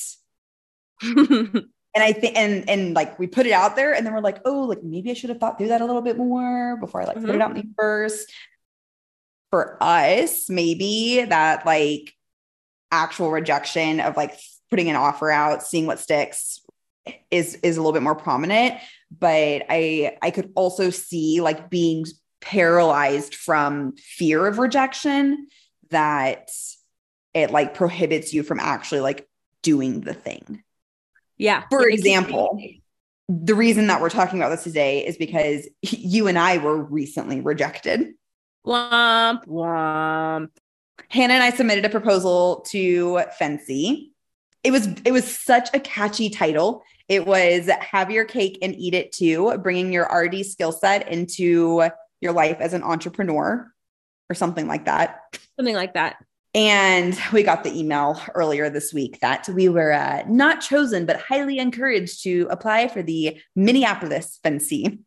[1.02, 4.40] and I think and and like we put it out there and then we're like,
[4.44, 7.04] oh, like maybe I should have thought through that a little bit more before I
[7.04, 7.26] like mm-hmm.
[7.26, 7.42] put it mm-hmm.
[7.42, 8.26] out in the universe.
[9.50, 12.14] For us, maybe that like
[12.92, 14.38] actual rejection of like
[14.70, 16.60] putting an offer out, seeing what sticks
[17.30, 18.74] is is a little bit more prominent
[19.18, 22.04] but i i could also see like being
[22.40, 25.48] paralyzed from fear of rejection
[25.90, 26.50] that
[27.34, 29.28] it like prohibits you from actually like
[29.62, 30.62] doing the thing.
[31.36, 31.64] Yeah.
[31.70, 32.58] For example
[33.28, 37.40] the reason that we're talking about this today is because you and i were recently
[37.40, 38.14] rejected.
[38.66, 40.48] Womp womp.
[41.08, 44.10] Hannah and i submitted a proposal to FNCE
[44.62, 46.82] it was it was such a catchy title.
[47.10, 51.90] It was have your cake and eat it too, bringing your RD skill set into
[52.20, 53.68] your life as an entrepreneur
[54.30, 55.18] or something like that.
[55.56, 56.24] Something like that.
[56.54, 61.20] And we got the email earlier this week that we were uh, not chosen, but
[61.20, 65.00] highly encouraged to apply for the Minneapolis FNCE.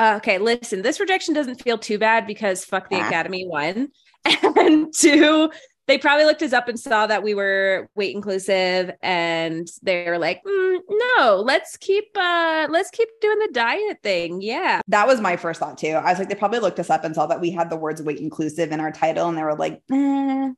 [0.00, 3.08] Uh, okay, listen, this rejection doesn't feel too bad because fuck the yeah.
[3.08, 3.88] Academy, one.
[4.56, 5.50] And two,
[5.88, 10.18] they probably looked us up and saw that we were weight inclusive and they were
[10.18, 14.40] like mm, no let's keep uh let's keep doing the diet thing.
[14.40, 14.82] Yeah.
[14.88, 15.88] That was my first thought too.
[15.88, 18.02] I was like they probably looked us up and saw that we had the words
[18.02, 20.50] weight inclusive in our title and they were like eh.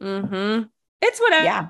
[0.00, 0.62] mm-hmm.
[1.00, 1.44] It's whatever.
[1.44, 1.66] Yeah.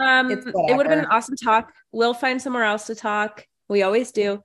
[0.00, 0.72] um it's whatever.
[0.72, 1.72] it would have been an awesome talk.
[1.92, 3.46] We'll find somewhere else to talk.
[3.68, 4.42] We always do.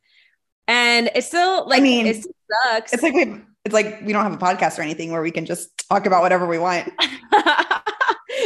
[0.68, 2.26] And it's still like I mean, it
[2.66, 2.94] sucks.
[2.94, 5.46] it's like we it's like we don't have a podcast or anything where we can
[5.46, 6.92] just talk about whatever we want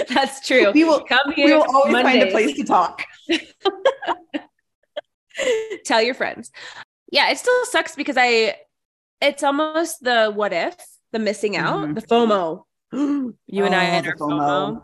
[0.10, 0.72] That's true.
[0.72, 1.46] We will come here.
[1.46, 2.12] We will always Mondays.
[2.12, 3.04] find a place to talk.
[5.86, 6.52] Tell your friends.
[7.12, 8.56] Yeah, it still sucks because I
[9.22, 10.76] it's almost the what if,
[11.12, 11.94] the missing out, mm-hmm.
[11.94, 12.64] the FOMO.
[12.92, 14.18] you and I oh, had FOMO.
[14.18, 14.82] FOMO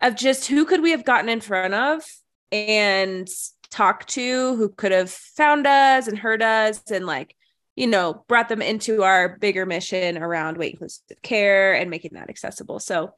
[0.00, 2.04] of just who could we have gotten in front of
[2.50, 3.28] and
[3.70, 7.36] talked to who could have found us and heard us and like
[7.76, 12.28] you know brought them into our bigger mission around weight inclusive care and making that
[12.28, 13.14] accessible so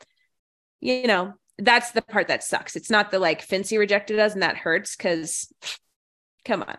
[0.84, 2.76] you know, that's the part that sucks.
[2.76, 5.52] It's not the like FNCE rejected us and that hurts because
[6.44, 6.76] come on.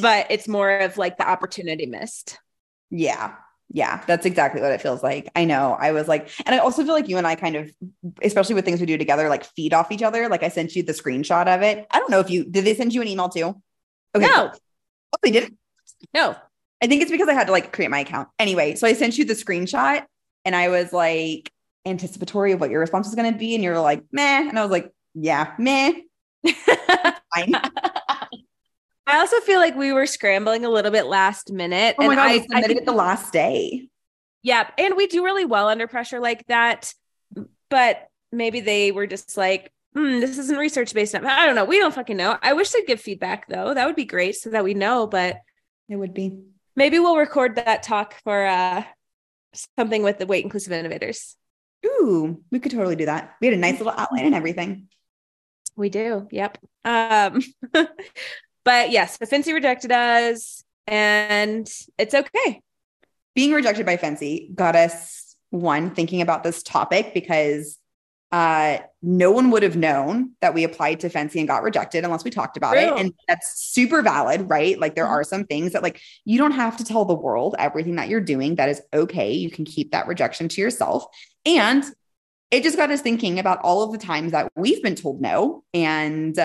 [0.00, 2.38] But it's more of like the opportunity missed.
[2.90, 3.34] Yeah.
[3.68, 5.28] Yeah, that's exactly what it feels like.
[5.34, 5.76] I know.
[5.76, 7.68] I was like, and I also feel like you and I kind of,
[8.22, 10.28] especially with things we do together, like feed off each other.
[10.28, 11.84] Like I sent you the screenshot of it.
[11.90, 13.60] I don't know if you did they send you an email too?
[14.14, 14.24] Okay.
[14.24, 14.52] No.
[14.54, 15.58] Oh, they didn't.
[16.14, 16.36] No.
[16.82, 18.28] I think it's because I had to like create my account.
[18.38, 20.04] Anyway, so I sent you the screenshot
[20.44, 21.50] and I was like,
[21.86, 23.54] anticipatory of what your response was going to be.
[23.54, 24.48] And you're like, meh.
[24.48, 25.92] And I was like, yeah, meh.
[29.08, 31.94] I also feel like we were scrambling a little bit last minute.
[31.98, 33.88] Oh my and God, I submitted I think, it the last day.
[34.42, 34.68] Yeah.
[34.76, 36.92] And we do really well under pressure like that.
[37.70, 41.14] But maybe they were just like, hmm, this isn't research based.
[41.14, 41.64] I don't know.
[41.64, 42.36] We don't fucking know.
[42.42, 43.74] I wish they'd give feedback though.
[43.74, 45.36] That would be great so that we know, but
[45.88, 46.38] it would be.
[46.76, 48.84] Maybe we'll record that talk for uh
[49.78, 51.36] something with the weight inclusive innovators.
[51.84, 53.34] Ooh, we could totally do that.
[53.40, 54.88] We had a nice little outline and everything.
[55.76, 56.26] We do.
[56.30, 56.58] Yep.
[56.84, 57.42] Um,
[58.64, 62.62] but yes, the FNCE rejected us and it's okay.
[63.34, 67.78] Being rejected by FNCE got us one thinking about this topic because
[68.32, 72.24] uh, no one would have known that we applied to FNCE and got rejected unless
[72.24, 72.92] we talked about it.
[72.92, 74.78] And that's super valid, right?
[74.78, 75.12] Like there mm-hmm.
[75.12, 78.20] are some things that like you don't have to tell the world everything that you're
[78.20, 78.56] doing.
[78.56, 79.32] That is okay.
[79.32, 81.06] You can keep that rejection to yourself.
[81.44, 81.84] And
[82.50, 85.62] it just got us thinking about all of the times that we've been told no
[85.72, 86.36] and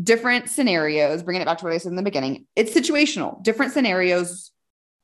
[0.00, 2.46] different scenarios, bringing it back to what I said in the beginning.
[2.54, 3.42] It's situational.
[3.42, 4.52] Different scenarios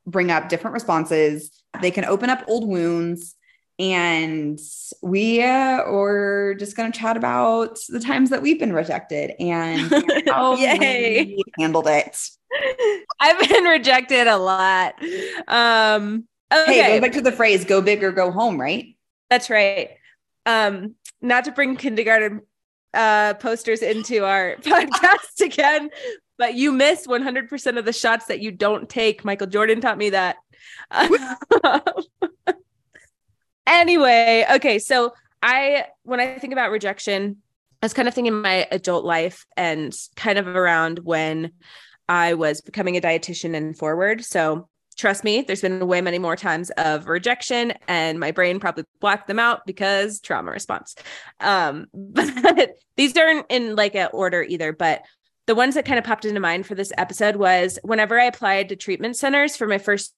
[0.07, 1.51] bring up different responses.
[1.81, 3.35] They can open up old wounds
[3.83, 4.61] and
[5.03, 9.93] we uh, were just going to chat about the times that we've been rejected and
[10.29, 11.35] how Yay.
[11.37, 12.17] we handled it.
[13.21, 14.95] I've been rejected a lot.
[15.49, 16.81] Um, okay.
[16.81, 18.97] Hey, go back to the phrase "go big or go home," right?
[19.31, 19.91] That's right.
[20.47, 22.43] Um, not to bring kindergarten
[22.95, 25.91] uh, posters into our podcast again,
[26.39, 29.25] but you miss 100% of the shots that you don't take.
[29.25, 30.37] Michael Jordan taught me that.
[33.67, 37.39] Anyway, okay, so I when I think about rejection,
[37.83, 41.53] I was kind of thinking my adult life and kind of around when
[42.09, 44.25] I was becoming a dietitian and forward.
[44.25, 48.85] So trust me, there's been way many more times of rejection, and my brain probably
[49.01, 50.95] blocked them out because trauma response.
[51.41, 54.73] Um, but these aren't in like an order either.
[54.73, 55.03] But
[55.47, 58.69] the ones that kind of popped into mind for this episode was whenever I applied
[58.69, 60.15] to treatment centers for my first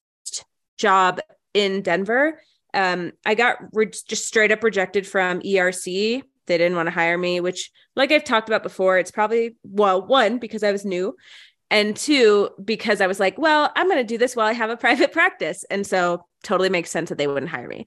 [0.77, 1.19] job
[1.53, 2.39] in Denver,
[2.75, 6.21] um, I got re- just straight up rejected from ERC.
[6.45, 10.05] They didn't want to hire me, which, like I've talked about before, it's probably, well,
[10.05, 11.15] one, because I was new,
[11.71, 14.69] and two, because I was like, well, I'm going to do this while I have
[14.69, 15.63] a private practice.
[15.71, 17.85] And so totally makes sense that they wouldn't hire me.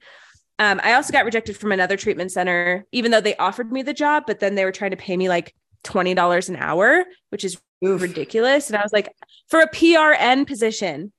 [0.57, 3.93] Um, I also got rejected from another treatment center, even though they offered me the
[3.93, 7.61] job, but then they were trying to pay me like $20 an hour, which is
[7.85, 8.01] Oof.
[8.01, 8.69] ridiculous.
[8.69, 9.13] And I was like,
[9.47, 11.13] for a PRN position.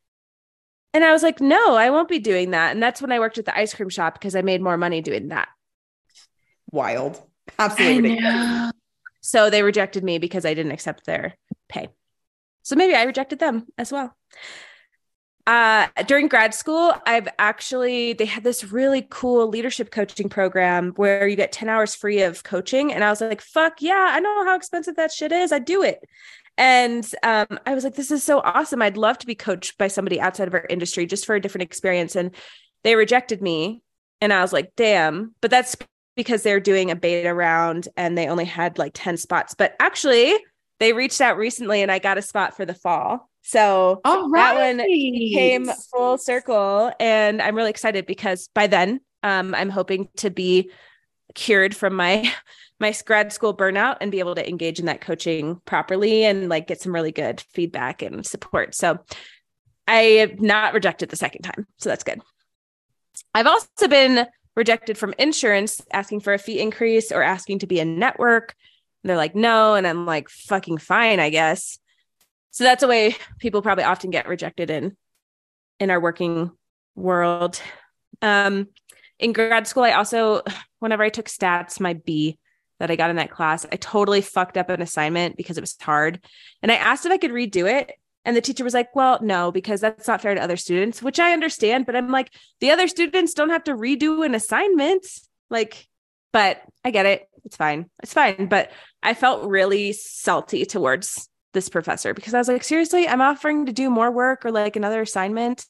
[0.92, 2.72] And I was like, no, I won't be doing that.
[2.72, 5.00] And that's when I worked at the ice cream shop because I made more money
[5.00, 5.48] doing that.
[6.70, 7.20] Wild.
[7.59, 8.72] Absolutely ridiculous.
[9.20, 11.35] So they rejected me because I didn't accept their
[11.68, 11.88] pay.
[12.62, 14.16] So maybe I rejected them as well.
[15.46, 21.26] Uh, during grad school, I've actually, they had this really cool leadership coaching program where
[21.26, 22.92] you get 10 hours free of coaching.
[22.92, 25.50] And I was like, fuck yeah, I know how expensive that shit is.
[25.50, 26.00] I do it.
[26.61, 28.83] And um, I was like, this is so awesome.
[28.83, 31.62] I'd love to be coached by somebody outside of our industry just for a different
[31.62, 32.14] experience.
[32.14, 32.33] And
[32.85, 33.83] they rejected me.
[34.20, 35.35] And I was like, damn.
[35.40, 35.75] But that's
[36.16, 39.55] because they're doing a beta round and they only had like 10 spots.
[39.55, 40.37] But actually,
[40.81, 43.31] they reached out recently and I got a spot for the fall.
[43.40, 44.31] So right.
[44.35, 46.92] that one came full circle.
[47.01, 50.70] And I'm really excited because by then um, I'm hoping to be
[51.35, 52.31] cured from my
[52.81, 56.66] my grad school burnout and be able to engage in that coaching properly and like
[56.66, 58.75] get some really good feedback and support.
[58.75, 58.99] So
[59.87, 61.66] I have not rejected the second time.
[61.79, 62.21] So that's good.
[63.35, 67.81] I've also been rejected from insurance asking for a fee increase or asking to be
[67.81, 68.55] a network
[69.03, 69.75] they're like, no.
[69.75, 71.79] And I'm like, fucking fine, I guess.
[72.51, 74.97] So that's a way people probably often get rejected in
[75.79, 76.51] in our working
[76.95, 77.61] world.
[78.21, 78.69] Um,
[79.19, 80.43] in grad school, I also,
[80.81, 82.38] whenever I took stats, my B
[82.81, 85.77] that I got in that class, I totally fucked up an assignment because it was
[85.81, 86.25] hard.
[86.62, 87.93] And I asked if I could redo it.
[88.25, 91.19] And the teacher was like, well, no, because that's not fair to other students, which
[91.19, 91.87] I understand.
[91.87, 95.07] But I'm like, the other students don't have to redo an assignment.
[95.49, 95.88] Like,
[96.33, 97.29] but I get it.
[97.45, 97.88] It's fine.
[98.03, 98.47] It's fine.
[98.47, 103.66] But I felt really salty towards this professor because I was like, seriously, I'm offering
[103.66, 105.64] to do more work or like another assignment,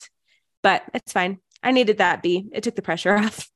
[0.62, 1.38] but it's fine.
[1.62, 2.48] I needed that B.
[2.52, 3.49] It took the pressure off.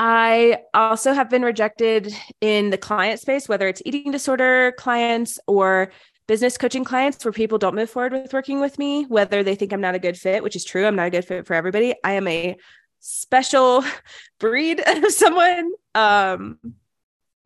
[0.00, 5.90] I also have been rejected in the client space, whether it's eating disorder clients or
[6.28, 9.72] business coaching clients where people don't move forward with working with me, whether they think
[9.72, 10.86] I'm not a good fit, which is true.
[10.86, 11.96] I'm not a good fit for everybody.
[12.04, 12.56] I am a
[13.00, 13.82] special
[14.38, 15.72] breed of someone.
[15.96, 16.60] Um,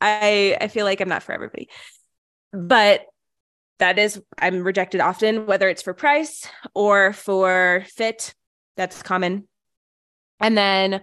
[0.03, 1.71] I I feel like I'm not for everybody.
[2.53, 3.07] But
[3.79, 8.35] that is I'm rejected often, whether it's for price or for fit.
[8.77, 9.49] That's common.
[10.39, 11.01] And then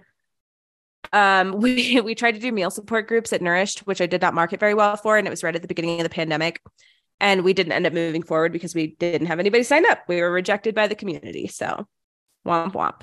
[1.12, 4.34] um we we tried to do meal support groups at Nourished, which I did not
[4.34, 6.60] market very well for, and it was right at the beginning of the pandemic.
[7.22, 9.98] And we didn't end up moving forward because we didn't have anybody sign up.
[10.08, 11.48] We were rejected by the community.
[11.48, 11.86] So
[12.46, 13.02] womp womp.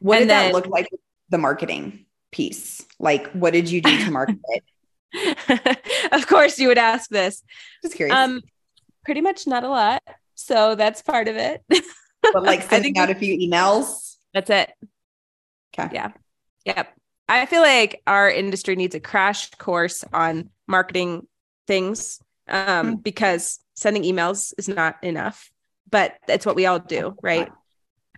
[0.00, 0.88] What and did then, that look like
[1.30, 2.84] the marketing piece?
[2.98, 4.64] Like what did you do to market it?
[6.12, 7.42] of course, you would ask this.
[7.82, 8.14] Just curious.
[8.14, 8.42] Um,
[9.04, 10.02] pretty much not a lot.
[10.34, 11.62] So that's part of it.
[11.68, 14.16] but like sending out a few emails.
[14.34, 14.70] That's it.
[15.74, 15.94] Okay.
[15.94, 16.12] Yeah.
[16.64, 16.97] Yep.
[17.28, 21.26] I feel like our industry needs a crash course on marketing
[21.66, 22.94] things um, mm-hmm.
[22.96, 25.50] because sending emails is not enough,
[25.90, 27.50] but it's what we all do, right?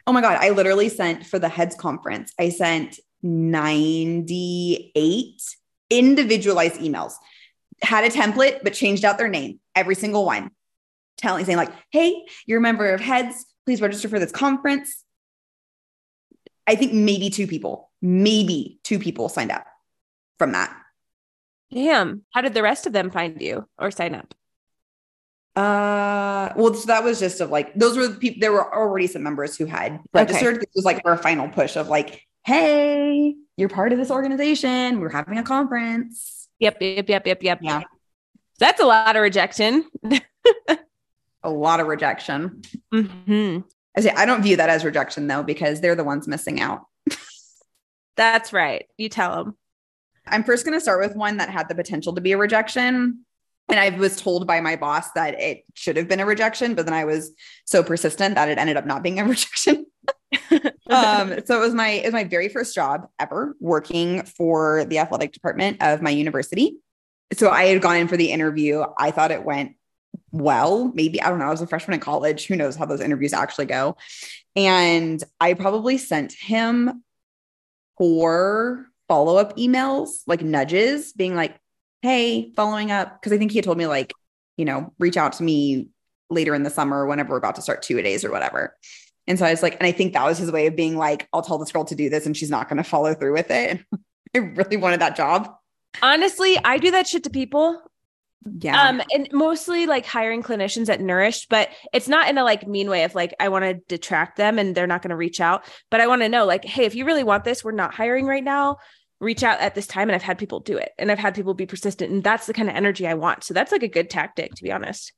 [0.07, 0.38] Oh my God.
[0.40, 5.42] I literally sent for the heads conference, I sent 98
[5.90, 7.14] individualized emails.
[7.83, 10.51] Had a template, but changed out their name, every single one,
[11.16, 13.46] telling, saying, like, hey, you're a member of Heads.
[13.64, 15.05] Please register for this conference.
[16.66, 19.66] I think maybe two people, maybe two people signed up
[20.38, 20.74] from that.
[21.72, 22.22] Damn.
[22.30, 24.34] How did the rest of them find you or sign up?
[25.56, 28.40] Uh, well, so that was just of like those were the people.
[28.40, 30.56] There were already some members who had registered.
[30.56, 30.58] Okay.
[30.58, 35.00] This was like our final push of like, hey, you're part of this organization.
[35.00, 36.48] We're having a conference.
[36.60, 37.58] Yep, yep, yep, yep, yep.
[37.62, 37.82] Yeah.
[38.58, 39.84] That's a lot of rejection.
[41.42, 42.62] a lot of rejection.
[42.92, 43.60] Mm-hmm.
[43.96, 46.82] I say I don't view that as rejection though, because they're the ones missing out.
[48.20, 48.85] That's right.
[48.98, 49.56] You tell them.
[50.26, 53.24] I'm first going to start with one that had the potential to be a rejection.
[53.70, 56.85] And I was told by my boss that it should have been a rejection, but
[56.85, 57.33] then I was
[57.64, 59.87] so persistent that it ended up not being a rejection.
[60.90, 64.98] um, so it was my it was my very first job ever working for the
[64.98, 66.76] athletic department of my university.
[67.33, 68.85] So I had gone in for the interview.
[68.98, 69.76] I thought it went
[70.30, 70.92] well.
[70.94, 71.46] Maybe I don't know.
[71.46, 72.48] I was a freshman in college.
[72.48, 73.96] Who knows how those interviews actually go?
[74.56, 77.02] And I probably sent him
[78.00, 81.54] four follow up emails, like nudges, being like,
[82.00, 84.14] "Hey, following up," because I think he had told me like,
[84.56, 85.88] you know, reach out to me
[86.30, 88.74] later in the summer whenever we're about to start two a days or whatever.
[89.26, 91.28] And so I was like, and I think that was his way of being like,
[91.34, 93.50] I'll tell this girl to do this and she's not going to follow through with
[93.50, 93.84] it.
[94.34, 95.54] I really wanted that job.
[96.02, 97.82] Honestly, I do that shit to people.
[98.59, 98.88] Yeah.
[98.88, 102.88] Um, and mostly like hiring clinicians at NourishED, but it's not in a like mean
[102.88, 105.64] way of like I want to detract them and they're not going to reach out.
[105.90, 108.26] But I want to know, like, hey, if you really want this, we're not hiring
[108.26, 108.79] right now.
[109.20, 110.09] Reach out at this time.
[110.09, 112.11] And I've had people do it and I've had people be persistent.
[112.11, 113.44] And that's the kind of energy I want.
[113.44, 115.12] So that's like a good tactic, to be honest.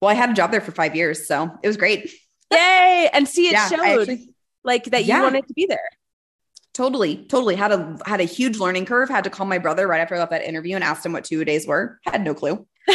[0.00, 1.26] Well, I had a job there for five years.
[1.26, 2.10] So it was great.
[2.52, 3.10] Yay.
[3.12, 4.28] And see, it yeah, showed actually,
[4.62, 5.22] like that you yeah.
[5.22, 5.90] wanted to be there.
[6.72, 7.56] Totally, totally.
[7.56, 9.08] Had a had a huge learning curve.
[9.08, 11.24] Had to call my brother right after I left that interview and asked him what
[11.24, 11.98] two days were.
[12.06, 12.66] Had no clue.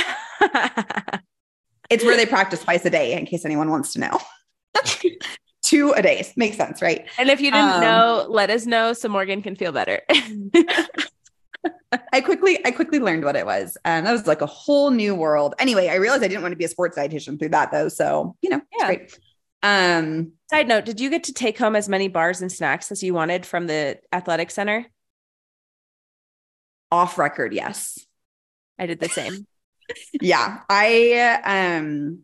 [1.90, 4.20] it's where they practice twice a day, in case anyone wants to know.
[5.62, 7.06] two a day makes sense, right?
[7.18, 10.02] And if you didn't um, know, let us know so Morgan can feel better.
[12.14, 15.16] I quickly, I quickly learned what it was, and that was like a whole new
[15.16, 15.56] world.
[15.60, 17.90] Anyway, I realized I didn't want to be a sports dietitian through that, though.
[17.90, 18.86] So you know, yeah.
[18.86, 19.20] great.
[19.66, 23.02] Um, Side note, did you get to take home as many bars and snacks as
[23.02, 24.86] you wanted from the athletic center?
[26.92, 27.98] Off record, yes.
[28.78, 29.48] I did the same.
[30.22, 30.62] yeah.
[30.70, 32.20] I um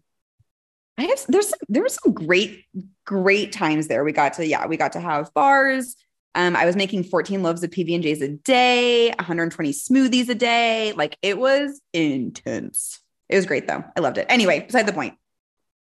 [0.99, 2.63] I have there's there were some great,
[3.05, 4.03] great times there.
[4.03, 5.95] We got to, yeah, we got to have bars.
[6.35, 10.35] Um, I was making 14 loaves of PB and J's a day, 120 smoothies a
[10.35, 10.93] day.
[10.95, 12.99] Like it was intense.
[13.29, 13.83] It was great though.
[13.97, 14.27] I loved it.
[14.29, 15.15] Anyway, beside the point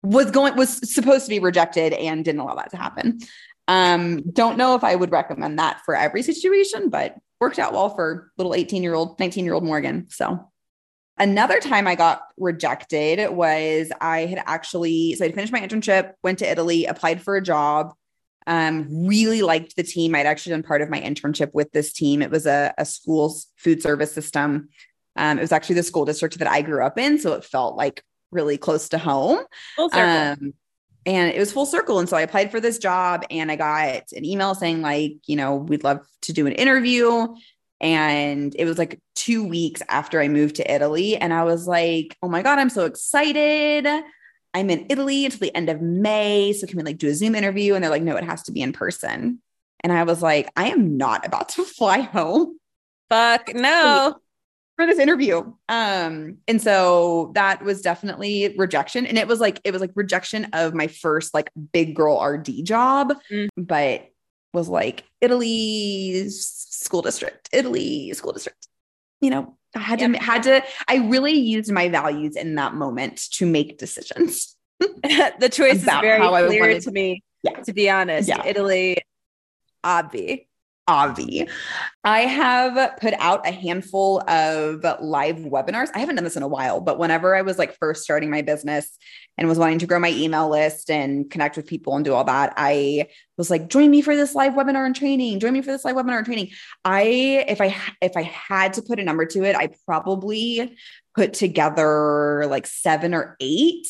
[0.02, 3.20] was going was supposed to be rejected and didn't allow that to happen.
[3.68, 7.90] Um, don't know if I would recommend that for every situation, but worked out well
[7.90, 10.06] for little 18 year old, 19 year old Morgan.
[10.10, 10.50] So
[11.18, 16.40] another time I got rejected was I had actually, so I'd finished my internship, went
[16.40, 17.94] to Italy, applied for a job,
[18.46, 20.14] um, really liked the team.
[20.14, 22.22] I'd actually done part of my internship with this team.
[22.22, 24.70] It was a, a school's food service system.
[25.16, 27.18] Um, it was actually the school district that I grew up in.
[27.18, 29.40] So it felt like really close to home.
[29.76, 29.90] Full.
[29.92, 30.54] Um,
[31.06, 31.98] and it was full circle.
[31.98, 35.36] And so I applied for this job and I got an email saying, like, you
[35.36, 37.26] know, we'd love to do an interview.
[37.80, 41.16] And it was like two weeks after I moved to Italy.
[41.16, 43.86] And I was like, oh my God, I'm so excited.
[44.52, 46.52] I'm in Italy until the end of May.
[46.52, 47.74] So can we like do a Zoom interview?
[47.74, 49.40] And they're like, no, it has to be in person.
[49.82, 52.58] And I was like, I am not about to fly home.
[53.08, 54.20] Fuck no
[54.80, 55.42] for this interview.
[55.68, 59.04] Um, and so that was definitely rejection.
[59.04, 62.64] And it was like, it was like rejection of my first like big girl RD
[62.64, 63.48] job, mm.
[63.58, 64.08] but
[64.54, 68.68] was like Italy school district, Italy school district.
[69.20, 73.18] You know, I had to, had to, I really used my values in that moment
[73.32, 74.56] to make decisions.
[74.80, 77.60] the choice is very clear to me, yeah.
[77.60, 78.28] to be honest.
[78.30, 78.46] Yeah.
[78.46, 78.96] Italy,
[79.84, 80.46] obvi.
[80.88, 81.46] Avi.
[82.02, 85.88] I have put out a handful of live webinars.
[85.94, 88.42] I haven't done this in a while, but whenever I was like first starting my
[88.42, 88.98] business
[89.38, 92.24] and was wanting to grow my email list and connect with people and do all
[92.24, 95.38] that, I was like, join me for this live webinar and training.
[95.38, 96.50] Join me for this live webinar and training.
[96.84, 97.02] I,
[97.46, 100.76] if I, if I had to put a number to it, I probably
[101.14, 103.86] put together like seven or eight.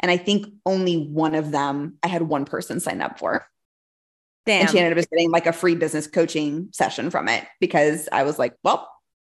[0.00, 3.46] And I think only one of them I had one person sign up for.
[4.46, 4.62] Damn.
[4.62, 8.22] And she ended up getting like a free business coaching session from it because I
[8.22, 8.90] was like, well,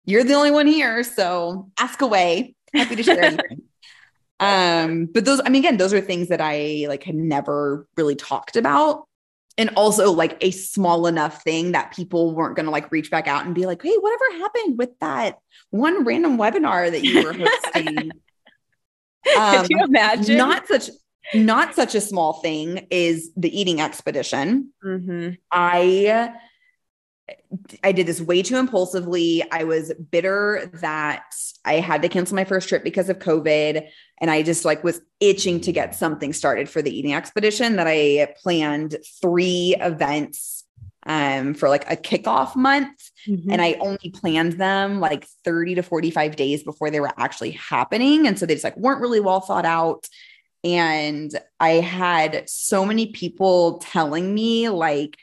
[0.06, 1.04] you're the only one here.
[1.04, 2.56] So ask away.
[2.74, 3.64] Happy to share anything.
[4.40, 8.16] um, but those, I mean, again, those are things that I like had never really
[8.16, 9.08] talked about.
[9.56, 13.28] And also like a small enough thing that people weren't going to like reach back
[13.28, 15.38] out and be like, Hey, whatever happened with that
[15.70, 17.34] one random webinar that you were
[17.74, 18.12] hosting?
[19.38, 20.38] um, Could you imagine?
[20.38, 20.90] Not such
[21.34, 24.72] not such a small thing is the eating expedition.
[24.84, 25.32] Mm-hmm.
[25.52, 26.34] I
[27.84, 29.44] I did this way too impulsively.
[29.52, 31.34] I was bitter that
[31.64, 33.88] I had to cancel my first trip because of COVID.
[34.20, 37.88] And I just like was itching to get something started for the eating expedition that
[37.88, 40.66] I planned three events
[41.06, 43.12] um, for like a kickoff month.
[43.28, 43.52] Mm-hmm.
[43.52, 48.28] And I only planned them like 30 to 45 days before they were actually happening.
[48.28, 50.08] And so they just like weren't really well thought out.
[50.64, 55.18] And I had so many people telling me, like,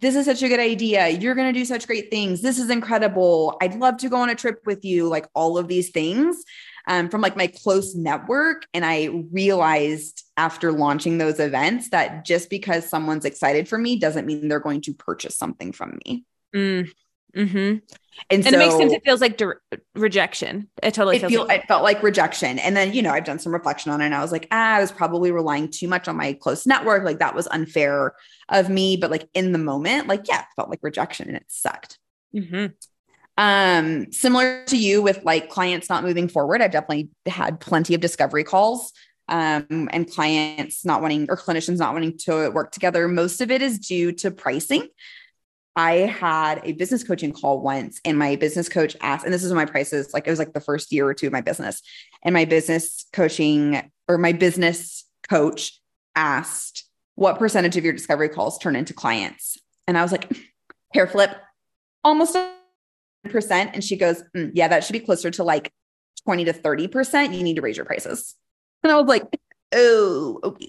[0.00, 1.08] this is such a good idea.
[1.08, 2.40] You're going to do such great things.
[2.40, 3.56] This is incredible.
[3.60, 6.42] I'd love to go on a trip with you, like all of these things.
[6.86, 8.66] um, from like my close network.
[8.74, 14.26] And I realized after launching those events that just because someone's excited for me doesn't
[14.26, 16.24] mean they're going to purchase something from me.
[16.54, 16.90] Mm.
[17.36, 17.58] Mm-hmm.
[17.58, 17.82] And,
[18.30, 18.92] And so it makes sense.
[18.92, 19.60] It feels like dir-
[19.94, 20.68] rejection.
[20.82, 22.58] It totally it feels feel like it felt like rejection.
[22.58, 24.74] And then, you know, I've done some reflection on it and I was like, ah,
[24.74, 27.04] I was probably relying too much on my close network.
[27.04, 28.14] Like that was unfair
[28.48, 28.96] of me.
[28.96, 31.98] But like in the moment, like, yeah, it felt like rejection and it sucked.
[32.34, 32.74] Mhm.
[33.38, 38.00] Um, similar to you with like clients not moving forward, I've definitely had plenty of
[38.00, 38.92] discovery calls.
[39.28, 43.06] Um, and clients not wanting or clinicians not wanting to work together.
[43.06, 44.88] Most of it is due to pricing.
[45.76, 49.50] I had a business coaching call once, and my business coach asked, and this is
[49.50, 51.80] when my prices, like it was like the first year or two of my business,
[52.24, 55.80] and my business coaching or my business coach
[56.16, 59.56] asked, What percentage of your discovery calls turn into clients?
[59.86, 60.30] And I was like,
[60.94, 61.30] Hair flip,
[62.02, 62.36] almost
[63.28, 63.70] percent.
[63.74, 65.72] And she goes, "Mm, Yeah, that should be closer to like
[66.24, 67.34] 20 to 30%.
[67.34, 68.34] You need to raise your prices.
[68.82, 69.22] And I was like,
[69.72, 70.68] Oh, okay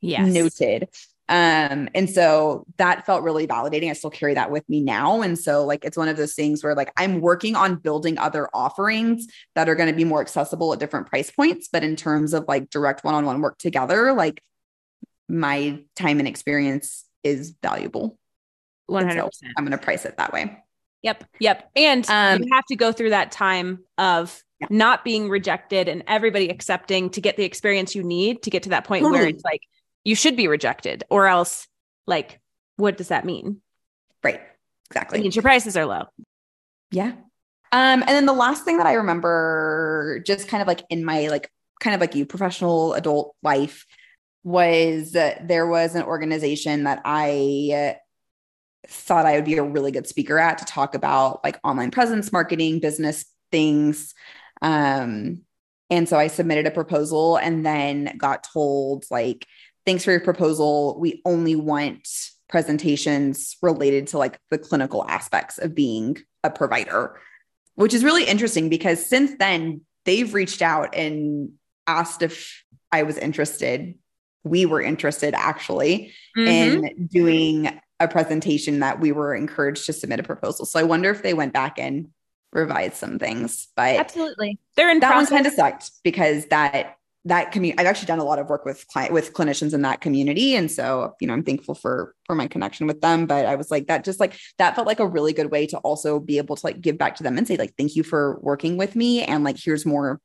[0.00, 0.32] Yes.
[0.32, 0.88] noted.
[1.30, 3.88] Um, and so that felt really validating.
[3.88, 5.22] I still carry that with me now.
[5.22, 8.48] And so like it's one of those things where like I'm working on building other
[8.52, 11.68] offerings that are going to be more accessible at different price points.
[11.72, 14.42] But in terms of like direct one-on-one work together, like
[15.28, 18.18] my time and experience is valuable.
[18.86, 19.46] One And hundred so.
[19.56, 20.58] I'm going to price it that way.
[21.02, 21.24] Yep.
[21.38, 21.70] Yep.
[21.76, 24.66] And Um, you have to go through that time of Yeah.
[24.68, 28.70] not being rejected and everybody accepting to get the experience you need to get to
[28.70, 29.60] that point where it's like
[30.04, 31.66] you should be rejected or else
[32.06, 32.40] like
[32.76, 33.60] what does that mean?
[34.24, 34.36] Right.
[34.36, 34.40] It
[34.90, 35.20] Exactly.
[35.20, 36.04] means your prices are low.
[36.90, 37.12] Yeah.
[37.72, 41.28] Um, and then the last thing that I remember just kind of like in my
[41.28, 43.86] like kind of like you professional adult life
[44.42, 47.98] was that there was an organization that I uh,
[48.88, 52.32] thought I would be a really good speaker at to talk about like online presence
[52.32, 54.14] marketing, business things.
[54.62, 55.42] Um,
[55.90, 59.46] and so I submitted a proposal and then got told like,
[59.86, 60.98] thanks for your proposal.
[61.00, 62.08] We only want
[62.48, 67.18] presentations related to like the clinical aspects of being a provider,
[67.76, 71.50] which is really interesting because since then they've reached out and
[71.86, 73.94] asked if I was interested.
[74.42, 76.46] We were interested actually Mhm.
[76.48, 80.64] in doing a presentation that we were encouraged to submit a proposal.
[80.64, 82.08] So I wonder if they went back and
[82.52, 84.58] revised some things, but Absolutely.
[84.74, 86.96] They're in that one kind of sucked because that
[87.26, 90.00] that community I've actually done a lot of work with client with clinicians in that
[90.00, 90.54] community.
[90.54, 93.26] And so you know I'm thankful for for my connection with them.
[93.26, 95.78] But I was like that just like that felt like a really good way to
[95.78, 98.38] also be able to like give back to them and say like thank you for
[98.40, 99.22] working with me.
[99.22, 100.20] And like here's more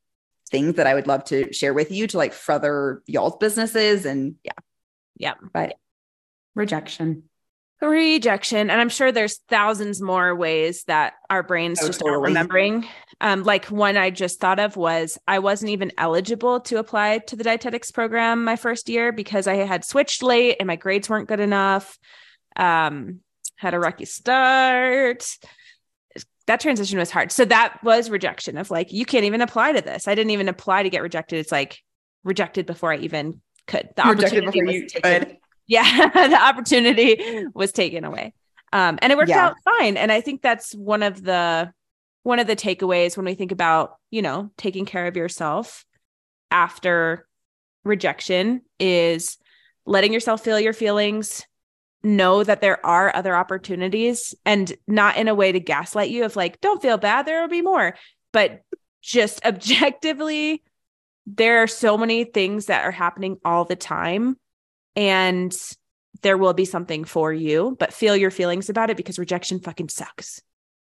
[0.50, 4.06] things that I would love to share with you to like further y'all's businesses.
[4.06, 4.54] And yeah.
[5.18, 5.76] Yeah but
[6.56, 7.24] rejection
[7.82, 12.88] rejection and i'm sure there's thousands more ways that our brains Oh, just aren't remembering.
[13.22, 17.36] Um, like one i just thought of was i wasn't even eligible to apply to
[17.36, 21.28] the dietetics program my first year because i had switched late and my grades weren't
[21.28, 21.98] good enough.
[22.56, 23.20] Um,
[23.58, 25.26] had a rocky start.
[26.48, 27.32] That transition was hard.
[27.32, 30.08] So that was rejection of like you can't even apply to this.
[30.08, 31.40] I didn't even apply to get rejected.
[31.40, 31.80] It's like
[32.24, 33.90] rejected before i even could.
[33.96, 35.26] The rejected opportunity was taken.
[35.26, 35.38] could
[35.68, 38.34] yeah the opportunity was taken away
[38.74, 39.48] um and it worked Yeah.
[39.48, 41.72] out fine and i think that's one of the
[42.24, 45.86] one of the takeaways when we think about you know taking care of yourself
[46.52, 47.28] after
[47.84, 49.38] rejection is
[49.86, 51.46] letting yourself feel your feelings
[52.04, 56.36] know that there are other opportunities and not in a way to gaslight you of
[56.36, 57.96] like don't feel bad there will be more
[58.32, 58.62] but
[59.02, 60.64] just objectively
[61.28, 64.38] there are so many things that are happening all the time
[64.96, 65.56] and
[66.22, 69.90] there will be something for you, but feel your feelings about it because rejection fucking
[69.90, 70.42] sucks.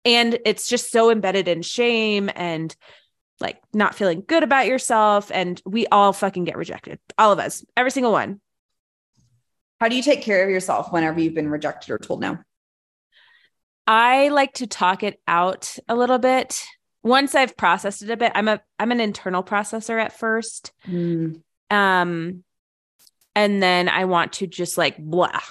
[0.06, 2.76] And it's just so embedded in shame and
[3.40, 5.32] like not feeling good about yourself.
[5.34, 7.00] And we all fucking get rejected.
[7.18, 8.40] All of us, every single one.
[9.82, 12.38] how do you take care of yourself whenever you've been rejected or told no
[13.88, 16.64] I like to talk it out a little bit.
[17.04, 20.72] Once I've processed it a bit, I'm a I'm an internal processor at first.
[21.70, 22.44] Um
[23.36, 25.42] and then I want to just like blah.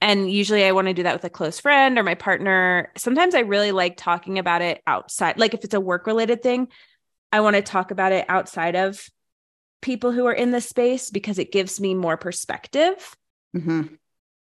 [0.00, 2.92] And usually I want to do that with a close friend or my partner.
[2.96, 5.38] Sometimes I really like talking about it outside.
[5.38, 6.68] Like if it's a work related thing,
[7.32, 9.08] I want to talk about it outside of
[9.80, 13.16] people who are in the space because it gives me more perspective.
[13.56, 13.98] Mhm.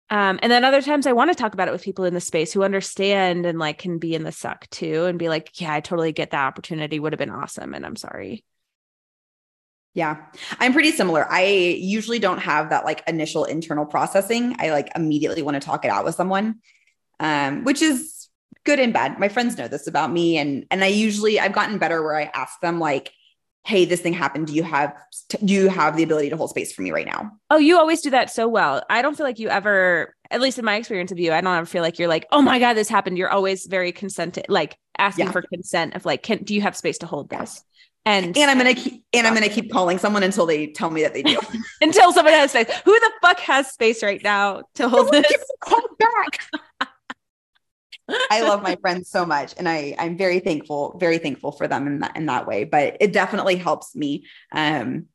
[0.10, 2.22] Um, and then other times I want to talk about it with people in the
[2.22, 5.74] space who understand and like can be in the suck too and be like, yeah,
[5.74, 7.74] I totally get that opportunity would have been awesome.
[7.74, 8.44] And I'm sorry.
[9.94, 10.26] Yeah,
[10.60, 11.32] I'm pretty similar.
[11.32, 14.56] I usually don't have that like initial internal processing.
[14.60, 16.56] I like immediately want to talk it out with someone,
[17.20, 18.28] um, which is
[18.66, 19.20] good and bad.
[19.20, 22.32] My friends know this about me, and and I usually I've gotten better where I
[22.34, 23.12] ask them like,
[23.66, 24.48] hey, this thing happened.
[24.48, 24.96] Do you have
[25.30, 27.32] do you have the ability to hold space for me right now?
[27.50, 28.84] Oh, you always do that so well.
[28.90, 31.56] I don't feel like you ever, at least in my experience of you, I don't
[31.56, 33.18] ever feel like you're like, oh my God, this happened.
[33.18, 35.32] You're always very consented, like asking yeah.
[35.32, 37.64] for consent of like, can do you have space to hold this?
[38.06, 41.04] And and I'm gonna keep and I'm gonna keep calling someone until they tell me
[41.04, 41.40] that they do.
[41.82, 42.70] until someone has space.
[42.84, 45.32] Who the fuck has space right now to hold this?
[45.62, 46.90] Call back.
[48.30, 51.88] I love my friends so much, and I I'm very thankful, very thankful for them
[51.88, 52.66] in that in that way.
[52.66, 54.26] But it definitely helps me.
[54.52, 55.06] Um,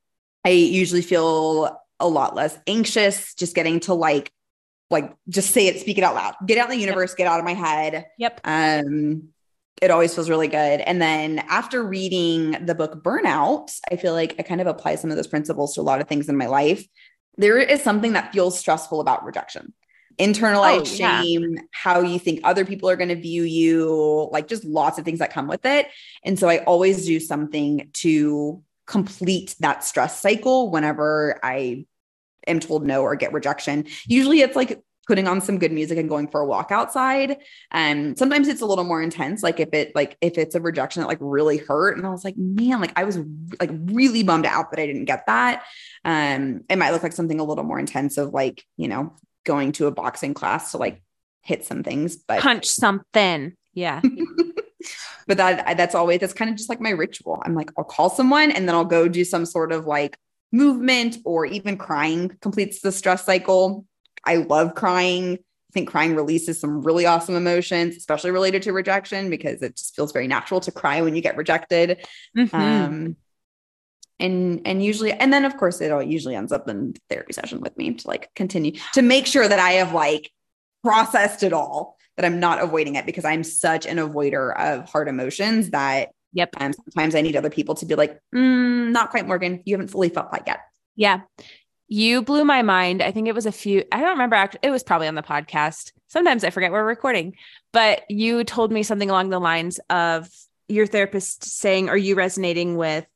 [0.44, 4.32] I usually feel a lot less anxious just getting to like
[4.90, 7.18] like just say it, speak it out loud, get out in the universe, yep.
[7.18, 8.06] get out of my head.
[8.18, 8.40] Yep.
[8.44, 9.28] Um,
[9.80, 10.80] it always feels really good.
[10.80, 15.10] And then after reading the book Burnout, I feel like I kind of apply some
[15.10, 16.86] of those principles to a lot of things in my life.
[17.36, 19.72] There is something that feels stressful about rejection.
[20.18, 21.62] Internalized oh, shame, yeah.
[21.70, 25.20] how you think other people are going to view you, like just lots of things
[25.20, 25.86] that come with it.
[26.24, 31.86] And so I always do something to complete that stress cycle whenever I
[32.48, 33.86] am told no or get rejection.
[34.06, 37.38] Usually it's like putting on some good music and going for a walk outside.
[37.70, 39.42] And sometimes it's a little more intense.
[39.42, 41.96] Like if it like if it's a rejection that like really hurt.
[41.96, 43.18] And I was like, man, like I was
[43.58, 45.64] like really bummed out that I didn't get that.
[46.04, 49.72] Um, it might look like something a little more intense of like, you know, going
[49.72, 51.02] to a boxing class to like
[51.42, 53.54] hit some things, but punch something.
[53.72, 54.02] Yeah.
[55.26, 57.42] but that that's always that's kind of just like my ritual.
[57.44, 60.18] I'm like, I'll call someone and then I'll go do some sort of like
[60.52, 63.84] movement or even crying completes the stress cycle
[64.24, 65.34] I love crying.
[65.34, 69.94] I think crying releases some really awesome emotions, especially related to rejection, because it just
[69.94, 72.06] feels very natural to cry when you get rejected.
[72.36, 72.56] Mm-hmm.
[72.56, 73.16] Um,
[74.18, 77.60] and and usually, and then of course, it all usually ends up in therapy session
[77.60, 80.30] with me to like continue to make sure that I have like
[80.82, 85.08] processed it all, that I'm not avoiding it because I'm such an avoider of hard
[85.08, 86.50] emotions that Yep.
[86.60, 89.62] Um, sometimes I need other people to be like, mm, not quite, Morgan.
[89.64, 90.60] You haven't fully felt that yet.
[90.94, 91.20] Yeah
[91.88, 93.02] you blew my mind.
[93.02, 95.22] I think it was a few, I don't remember actually, it was probably on the
[95.22, 95.92] podcast.
[96.06, 97.34] Sometimes I forget we're recording,
[97.72, 100.28] but you told me something along the lines of
[100.68, 103.06] your therapist saying, Are you resonating with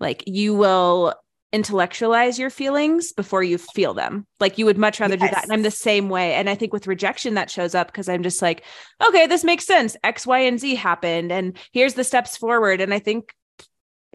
[0.00, 1.14] like you will
[1.52, 4.26] intellectualize your feelings before you feel them?
[4.40, 5.28] Like you would much rather yes.
[5.28, 5.44] do that.
[5.44, 6.34] And I'm the same way.
[6.34, 8.64] And I think with rejection, that shows up because I'm just like,
[9.04, 9.96] Okay, this makes sense.
[10.02, 11.30] X, Y, and Z happened.
[11.30, 12.80] And here's the steps forward.
[12.80, 13.32] And I think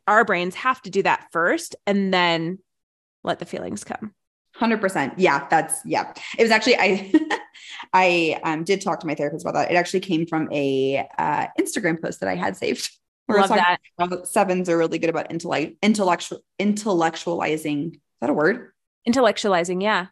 [0.07, 2.59] our brains have to do that first and then
[3.23, 4.13] let the feelings come.
[4.59, 5.13] 100%.
[5.17, 6.13] Yeah, that's yeah.
[6.37, 7.11] It was actually I
[7.93, 9.71] I um did talk to my therapist about that.
[9.71, 12.89] It actually came from a uh Instagram post that I had saved.
[13.25, 14.27] Where Love that.
[14.27, 17.93] sevens are really good about intellect intellectual intellectualizing.
[17.93, 18.73] Is that a word?
[19.07, 20.07] Intellectualizing, yeah.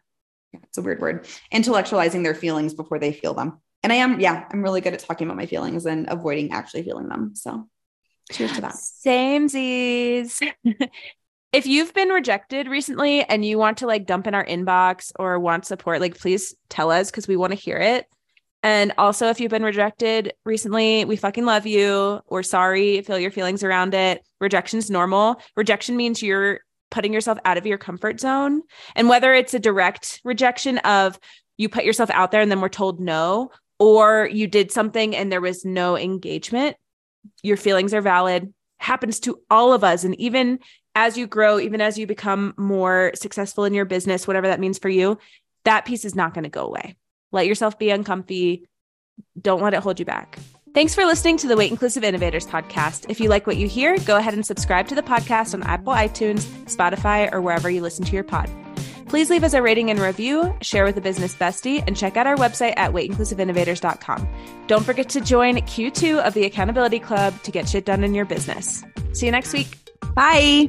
[0.52, 1.26] Yeah, it's a weird word.
[1.52, 3.60] Intellectualizing their feelings before they feel them.
[3.82, 6.84] And I am, yeah, I'm really good at talking about my feelings and avoiding actually
[6.84, 7.34] feeling them.
[7.34, 7.68] So
[8.30, 8.74] cheers to that.
[8.74, 10.40] Same Z's.
[11.52, 15.38] if you've been rejected recently and you want to like dump in our inbox or
[15.38, 18.06] want support, like please tell us because we want to hear it.
[18.64, 22.20] And also, if you've been rejected recently, we fucking love you.
[22.28, 23.02] We're sorry.
[23.02, 24.24] Feel your feelings around it.
[24.40, 25.42] Rejection's normal.
[25.56, 28.62] Rejection means you're putting yourself out of your comfort zone.
[28.94, 31.18] And whether it's a direct rejection of
[31.56, 33.50] you put yourself out there and then we're told no,
[33.80, 36.76] or you did something and there was no engagement,
[37.42, 38.54] your feelings are valid.
[38.78, 40.04] Happens to all of us.
[40.04, 40.60] And even
[40.94, 44.78] as you grow, even as you become more successful in your business, whatever that means
[44.78, 45.18] for you,
[45.64, 46.96] that piece is not going to go away.
[47.30, 48.68] Let yourself be uncomfy.
[49.40, 50.38] Don't let it hold you back.
[50.74, 53.06] Thanks for listening to the Weight Inclusive Innovators podcast.
[53.10, 55.92] If you like what you hear, go ahead and subscribe to the podcast on Apple
[55.92, 58.50] iTunes, Spotify, or wherever you listen to your pod.
[59.06, 62.26] Please leave us a rating and review, share with a business bestie, and check out
[62.26, 64.26] our website at weightinclusiveinnovators.com.
[64.66, 68.24] Don't forget to join Q2 of the Accountability Club to get shit done in your
[68.24, 68.82] business.
[69.12, 69.81] See you next week.
[70.14, 70.68] Bye.